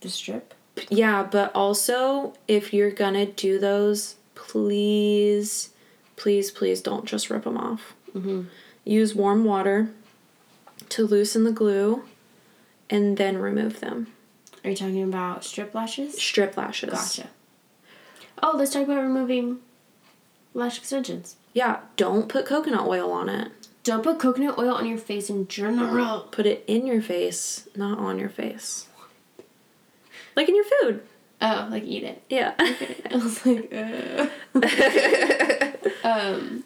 The 0.00 0.08
strip. 0.08 0.52
Yeah, 0.88 1.22
but 1.22 1.54
also 1.54 2.34
if 2.48 2.74
you're 2.74 2.90
gonna 2.90 3.24
do 3.26 3.60
those, 3.60 4.16
please, 4.34 5.70
please, 6.16 6.50
please 6.50 6.80
don't 6.80 7.04
just 7.04 7.30
rip 7.30 7.44
them 7.44 7.56
off. 7.56 7.94
Mm-hmm. 8.14 8.42
Use 8.84 9.14
warm 9.14 9.44
water 9.44 9.90
to 10.90 11.06
loosen 11.06 11.44
the 11.44 11.52
glue 11.52 12.04
and 12.90 13.16
then 13.16 13.38
remove 13.38 13.80
them. 13.80 14.08
Are 14.64 14.70
you 14.70 14.76
talking 14.76 15.02
about 15.02 15.44
strip 15.44 15.74
lashes? 15.74 16.20
Strip 16.20 16.56
lashes. 16.56 16.90
Gotcha. 16.90 17.28
Oh, 18.42 18.54
let's 18.56 18.72
talk 18.72 18.84
about 18.84 19.00
removing 19.00 19.58
lash 20.54 20.78
extensions. 20.78 21.36
Yeah, 21.52 21.80
don't 21.96 22.28
put 22.28 22.46
coconut 22.46 22.86
oil 22.86 23.10
on 23.12 23.28
it. 23.28 23.52
Don't 23.84 24.02
put 24.02 24.18
coconut 24.18 24.58
oil 24.58 24.74
on 24.74 24.86
your 24.86 24.98
face 24.98 25.30
in 25.30 25.46
general. 25.46 26.22
Put 26.32 26.46
it 26.46 26.64
in 26.66 26.86
your 26.86 27.00
face, 27.00 27.68
not 27.76 27.98
on 27.98 28.18
your 28.18 28.28
face. 28.28 28.88
Like 30.34 30.48
in 30.48 30.56
your 30.56 30.64
food. 30.64 31.02
Oh, 31.40 31.68
like 31.70 31.84
eat 31.84 32.02
it. 32.02 32.22
Yeah. 32.28 32.54
I 32.58 33.14
was 33.14 33.46
like, 33.46 33.72
uh. 33.72 34.26
um, 36.08 36.64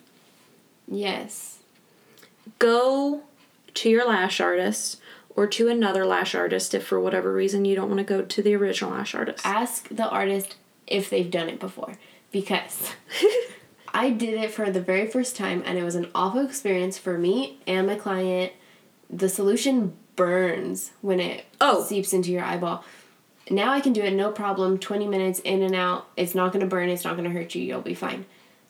yes. 0.88 1.58
go 2.58 3.22
to 3.74 3.88
your 3.90 4.06
lash 4.06 4.40
artist 4.40 5.00
or 5.36 5.46
to 5.46 5.68
another 5.68 6.04
lash 6.04 6.34
artist 6.34 6.74
if 6.74 6.84
for 6.86 7.00
whatever 7.00 7.32
reason 7.32 7.64
you 7.64 7.74
don't 7.76 7.88
want 7.88 7.98
to 7.98 8.04
go 8.04 8.22
to 8.22 8.42
the 8.42 8.54
original 8.54 8.90
lash 8.92 9.14
artist. 9.14 9.44
Ask 9.46 9.88
the 9.88 10.08
artist 10.08 10.56
if 10.86 11.08
they've 11.08 11.30
done 11.30 11.48
it 11.48 11.60
before 11.60 11.94
because 12.32 12.92
I 13.94 14.10
did 14.10 14.34
it 14.34 14.50
for 14.50 14.70
the 14.70 14.80
very 14.80 15.06
first 15.06 15.36
time 15.36 15.62
and 15.66 15.78
it 15.78 15.84
was 15.84 15.94
an 15.94 16.08
awful 16.14 16.44
experience 16.44 16.98
for 16.98 17.16
me 17.18 17.58
and 17.66 17.86
my 17.86 17.94
client. 17.96 18.52
The 19.08 19.28
solution 19.28 19.94
burns 20.16 20.92
when 21.00 21.20
it 21.20 21.44
Oh. 21.60 21.82
seeps 21.84 22.12
into 22.12 22.30
your 22.30 22.44
eyeball. 22.44 22.84
Now 23.50 23.72
I 23.72 23.80
can 23.80 23.92
do 23.92 24.02
it 24.02 24.12
no 24.14 24.30
problem, 24.30 24.78
20 24.78 25.08
minutes 25.08 25.40
in 25.40 25.62
and 25.62 25.74
out. 25.74 26.08
It's 26.16 26.34
not 26.34 26.52
going 26.52 26.60
to 26.60 26.66
burn, 26.68 26.88
it's 26.88 27.04
not 27.04 27.16
going 27.16 27.28
to 27.28 27.34
hurt 27.36 27.54
you. 27.54 27.62
You'll 27.62 27.80
be 27.80 27.94
fine. 27.94 28.26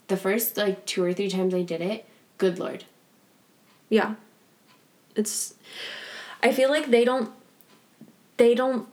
The 0.08 0.16
first 0.16 0.56
like 0.56 0.86
two 0.86 1.02
or 1.04 1.12
three 1.12 1.28
times 1.28 1.52
I 1.54 1.62
did 1.62 1.80
it, 1.82 2.06
good 2.38 2.58
lord. 2.58 2.84
Yeah. 3.88 4.14
It's 5.20 5.54
I 6.42 6.52
feel 6.52 6.70
like 6.70 6.90
they 6.90 7.04
don't 7.04 7.30
they 8.38 8.54
don't 8.54 8.88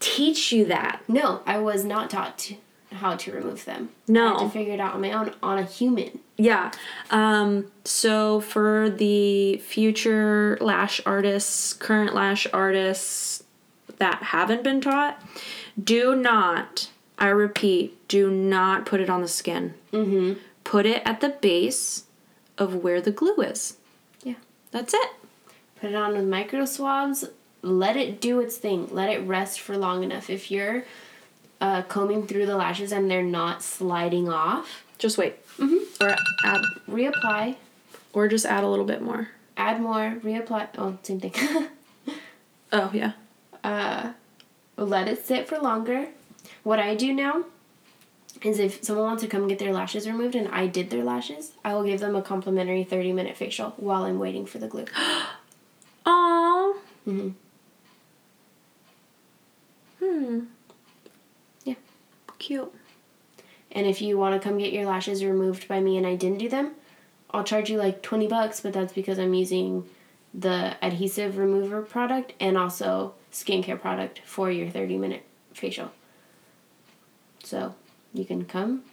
teach 0.00 0.52
you 0.52 0.64
that. 0.66 1.00
No, 1.08 1.42
I 1.46 1.58
was 1.58 1.84
not 1.84 2.10
taught 2.10 2.38
to, 2.38 2.56
how 2.92 3.16
to 3.16 3.32
remove 3.32 3.64
them. 3.64 3.90
No. 4.06 4.36
I 4.36 4.38
had 4.40 4.46
to 4.46 4.50
figure 4.50 4.74
it 4.74 4.80
out 4.80 4.94
on 4.94 5.00
my 5.00 5.12
own 5.12 5.34
on 5.42 5.58
a 5.58 5.64
human. 5.64 6.18
Yeah. 6.36 6.72
Um 7.10 7.70
so 7.84 8.40
for 8.40 8.90
the 8.90 9.58
future 9.58 10.58
lash 10.60 11.00
artists, 11.06 11.72
current 11.72 12.14
lash 12.14 12.46
artists 12.52 13.44
that 13.98 14.22
haven't 14.24 14.62
been 14.62 14.80
taught, 14.80 15.22
do 15.82 16.14
not, 16.14 16.90
I 17.18 17.28
repeat, 17.28 18.08
do 18.08 18.30
not 18.30 18.86
put 18.86 19.00
it 19.00 19.10
on 19.10 19.22
the 19.22 19.28
skin. 19.28 19.74
Mm-hmm. 19.92 20.40
Put 20.64 20.86
it 20.86 21.02
at 21.04 21.20
the 21.20 21.30
base 21.30 22.04
of 22.56 22.76
where 22.76 23.00
the 23.00 23.10
glue 23.10 23.36
is. 23.36 23.76
Yeah. 24.22 24.34
That's 24.70 24.94
it. 24.94 25.10
Put 25.80 25.90
it 25.90 25.94
on 25.94 26.14
with 26.14 26.24
micro 26.26 26.64
swabs. 26.64 27.24
Let 27.62 27.96
it 27.96 28.20
do 28.20 28.40
its 28.40 28.56
thing. 28.56 28.88
Let 28.90 29.10
it 29.10 29.20
rest 29.20 29.60
for 29.60 29.76
long 29.76 30.02
enough. 30.04 30.30
If 30.30 30.50
you're 30.50 30.84
uh, 31.60 31.82
combing 31.82 32.26
through 32.26 32.46
the 32.46 32.56
lashes 32.56 32.92
and 32.92 33.10
they're 33.10 33.22
not 33.22 33.62
sliding 33.62 34.28
off, 34.28 34.84
Just 34.98 35.18
wait. 35.18 35.34
Mhm. 35.56 36.00
Or 36.00 36.16
add 36.44 36.60
reapply. 36.88 37.56
or 38.12 38.26
just 38.28 38.46
add 38.46 38.64
a 38.64 38.68
little 38.68 38.84
bit 38.84 39.02
more. 39.02 39.28
Add 39.56 39.80
more. 39.80 40.16
Reapply. 40.22 40.68
Oh, 40.78 40.98
same 41.02 41.20
thing. 41.20 41.34
Oh, 42.70 42.90
yeah. 42.92 43.12
uh, 43.64 44.12
let 44.76 45.08
it 45.08 45.24
sit 45.24 45.48
for 45.48 45.58
longer. 45.58 46.08
What 46.64 46.78
I 46.78 46.94
do 46.94 47.14
now 47.14 47.44
is 48.42 48.58
if 48.58 48.84
someone 48.84 49.06
wants 49.06 49.22
to 49.22 49.28
come 49.28 49.48
get 49.48 49.58
their 49.58 49.72
lashes 49.72 50.06
removed 50.06 50.34
and 50.34 50.48
I 50.48 50.66
did 50.66 50.90
their 50.90 51.02
lashes, 51.02 51.52
I 51.64 51.72
will 51.74 51.84
give 51.84 52.00
them 52.00 52.14
a 52.14 52.20
complimentary 52.20 52.84
30 52.84 53.12
minute 53.14 53.36
facial 53.38 53.70
while 53.78 54.02
I'm 54.04 54.18
waiting 54.18 54.44
for 54.44 54.58
the 54.58 54.68
glue. 54.68 54.84
Aww. 57.08 57.12
hmm 57.14 57.28
Hmm. 60.00 60.40
Yeah. 61.64 61.74
Cute. 62.38 62.72
And 63.72 63.86
if 63.86 64.00
you 64.00 64.16
want 64.16 64.40
to 64.40 64.48
come 64.48 64.58
get 64.58 64.72
your 64.72 64.86
lashes 64.86 65.24
removed 65.24 65.66
by 65.68 65.80
me 65.80 65.96
and 65.96 66.06
I 66.06 66.14
didn't 66.14 66.38
do 66.38 66.48
them, 66.48 66.72
I'll 67.30 67.44
charge 67.44 67.68
you 67.68 67.78
like 67.78 68.02
20 68.02 68.28
bucks, 68.28 68.60
but 68.60 68.72
that's 68.72 68.92
because 68.92 69.18
I'm 69.18 69.34
using 69.34 69.84
the 70.32 70.76
adhesive 70.82 71.36
remover 71.36 71.82
product 71.82 72.32
and 72.40 72.56
also 72.56 73.14
skincare 73.32 73.80
product 73.80 74.20
for 74.24 74.50
your 74.50 74.70
30 74.70 74.98
minute 74.98 75.24
facial. 75.52 75.90
So 77.42 77.74
you 78.14 78.24
can 78.24 78.44
come. 78.44 78.84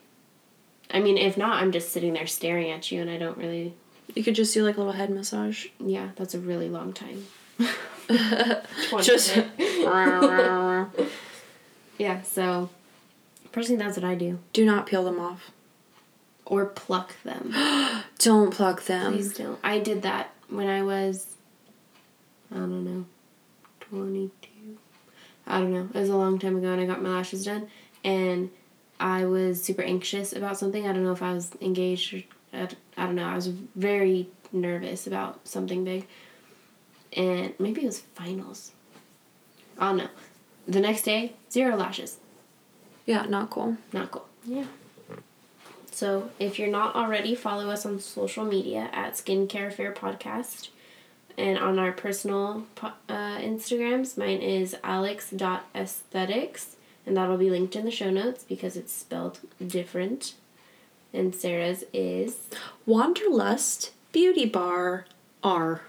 I 0.91 0.99
mean, 0.99 1.17
if 1.17 1.37
not, 1.37 1.61
I'm 1.61 1.71
just 1.71 1.91
sitting 1.91 2.13
there 2.13 2.27
staring 2.27 2.71
at 2.71 2.91
you 2.91 3.01
and 3.01 3.09
I 3.09 3.17
don't 3.17 3.37
really. 3.37 3.73
You 4.13 4.23
could 4.23 4.35
just 4.35 4.53
do 4.53 4.63
like 4.63 4.75
a 4.75 4.79
little 4.79 4.93
head 4.93 5.09
massage. 5.09 5.67
Yeah, 5.79 6.09
that's 6.15 6.33
a 6.33 6.39
really 6.39 6.69
long 6.69 6.93
time. 6.93 7.25
20 8.07 9.03
Just- 9.03 9.35
yeah, 11.97 12.21
so 12.23 12.69
personally, 13.51 13.81
that's 13.83 13.97
what 13.97 14.05
I 14.05 14.15
do. 14.15 14.39
do 14.53 14.65
not 14.65 14.85
peel 14.85 15.03
them 15.03 15.19
off. 15.19 15.51
Or 16.45 16.65
pluck 16.67 17.15
them. 17.23 17.53
Don't 18.19 18.53
pluck 18.53 18.83
them. 18.83 19.13
Please 19.13 19.33
don't. 19.35 19.57
I 19.63 19.79
did 19.79 20.03
that 20.03 20.29
when 20.47 20.67
I 20.67 20.83
was, 20.83 21.33
I 22.51 22.57
don't 22.57 22.85
know, 22.85 23.05
22. 23.79 24.77
I 25.47 25.57
don't 25.59 25.73
know. 25.73 25.89
It 25.91 25.99
was 25.99 26.09
a 26.09 26.15
long 26.15 26.37
time 26.37 26.55
ago 26.55 26.71
and 26.71 26.79
I 26.79 26.85
got 26.85 27.01
my 27.01 27.09
lashes 27.09 27.45
done. 27.45 27.67
And 28.03 28.51
I 28.99 29.25
was 29.25 29.63
super 29.63 29.81
anxious 29.81 30.33
about 30.33 30.59
something. 30.59 30.87
I 30.87 30.93
don't 30.93 31.03
know 31.03 31.13
if 31.13 31.23
I 31.23 31.33
was 31.33 31.51
engaged 31.61 32.13
or, 32.13 32.21
I 32.53 32.67
don't 33.05 33.15
know. 33.15 33.25
I 33.25 33.33
was 33.35 33.47
very 33.47 34.29
nervous 34.51 35.07
about 35.07 35.47
something 35.47 35.83
big. 35.83 36.07
And 37.15 37.53
maybe 37.59 37.83
it 37.83 37.85
was 37.85 38.01
finals. 38.13 38.71
I 39.79 39.87
don't 39.87 39.97
know. 39.97 40.09
The 40.67 40.79
next 40.79 41.03
day, 41.03 41.33
zero 41.51 41.75
lashes. 41.75 42.17
Yeah, 43.05 43.23
not 43.23 43.49
cool. 43.49 43.77
Not 43.93 44.11
cool. 44.11 44.27
Yeah. 44.45 44.65
So 45.91 46.29
if 46.39 46.59
you're 46.59 46.69
not 46.69 46.95
already, 46.95 47.35
follow 47.35 47.69
us 47.69 47.85
on 47.85 47.99
social 47.99 48.43
media 48.43 48.89
at 48.91 49.13
Skincare 49.13 49.71
Fair 49.71 49.93
Podcast. 49.93 50.69
And 51.37 51.57
on 51.57 51.79
our 51.79 51.91
personal 51.91 52.65
uh, 52.81 53.37
Instagrams, 53.37 54.17
mine 54.17 54.41
is 54.41 54.75
alex.aesthetics. 54.83 56.75
And 57.05 57.15
that'll 57.15 57.37
be 57.37 57.49
linked 57.49 57.75
in 57.75 57.85
the 57.85 57.91
show 57.91 58.09
notes 58.09 58.43
because 58.43 58.75
it's 58.75 58.91
spelled 58.91 59.39
different. 59.65 60.33
And 61.13 61.35
Sarah's 61.35 61.85
is. 61.93 62.47
Wanderlust 62.85 63.91
Beauty 64.11 64.45
Bar 64.45 65.05
R. 65.43 65.81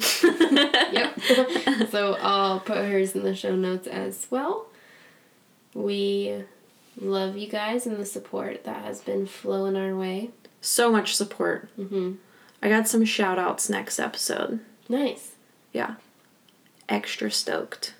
Yep. 0.00 1.20
so 1.90 2.16
I'll 2.20 2.60
put 2.60 2.78
hers 2.78 3.14
in 3.14 3.22
the 3.22 3.34
show 3.34 3.56
notes 3.56 3.86
as 3.86 4.26
well. 4.30 4.66
We 5.74 6.44
love 7.00 7.36
you 7.36 7.48
guys 7.48 7.86
and 7.86 7.96
the 7.98 8.06
support 8.06 8.64
that 8.64 8.84
has 8.84 9.00
been 9.00 9.26
flowing 9.26 9.76
our 9.76 9.94
way. 9.96 10.30
So 10.60 10.90
much 10.90 11.14
support. 11.14 11.68
Mm-hmm. 11.78 12.12
I 12.62 12.68
got 12.68 12.88
some 12.88 13.04
shout 13.04 13.38
outs 13.38 13.68
next 13.68 13.98
episode. 13.98 14.60
Nice. 14.88 15.32
Yeah. 15.72 15.96
Extra 16.88 17.30
stoked. 17.30 17.94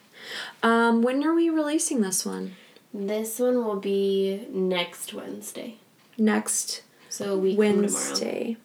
Um, 0.62 1.02
when 1.02 1.22
are 1.24 1.34
we 1.34 1.50
releasing 1.50 2.00
this 2.00 2.24
one? 2.24 2.56
This 2.94 3.38
one 3.38 3.64
will 3.64 3.78
be 3.80 4.46
next 4.50 5.12
Wednesday. 5.12 5.76
Next 6.16 6.82
So 7.08 7.34
a 7.34 7.38
week 7.38 7.56
from 7.56 7.64
tomorrow. 7.66 7.80
Wednesday. 7.82 8.56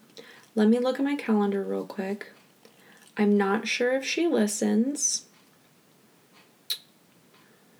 Let 0.55 0.69
me 0.69 0.79
look 0.79 0.99
at 0.99 1.05
my 1.05 1.15
calendar 1.15 1.63
real 1.63 1.85
quick. 1.85 2.31
I'm 3.21 3.37
not 3.37 3.67
sure 3.67 3.93
if 3.93 4.03
she 4.03 4.27
listens. 4.27 5.25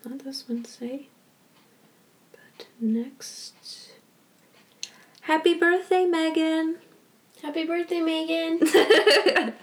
Not 0.06 0.20
this 0.20 0.46
Wednesday. 0.48 1.08
But 2.32 2.68
next. 2.80 3.54
Happy 5.22 5.56
birthday, 5.56 6.06
Megan! 6.06 6.78
Happy 7.42 7.66
birthday, 7.66 8.02
Megan. 8.02 8.60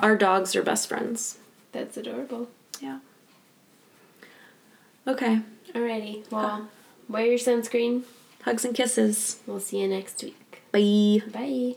Our 0.00 0.16
dogs 0.16 0.54
are 0.54 0.62
best 0.62 0.86
friends. 0.86 1.38
That's 1.72 1.96
adorable. 1.96 2.50
Yeah. 2.82 2.98
Okay. 5.06 5.40
Alrighty. 5.72 6.30
Well, 6.30 6.68
wear 7.08 7.24
your 7.24 7.38
sunscreen. 7.38 8.02
Hugs 8.42 8.66
and 8.66 8.74
kisses. 8.74 9.40
We'll 9.46 9.60
see 9.60 9.80
you 9.80 9.88
next 9.88 10.22
week. 10.22 10.62
Bye. 10.72 11.22
Bye. 11.32 11.76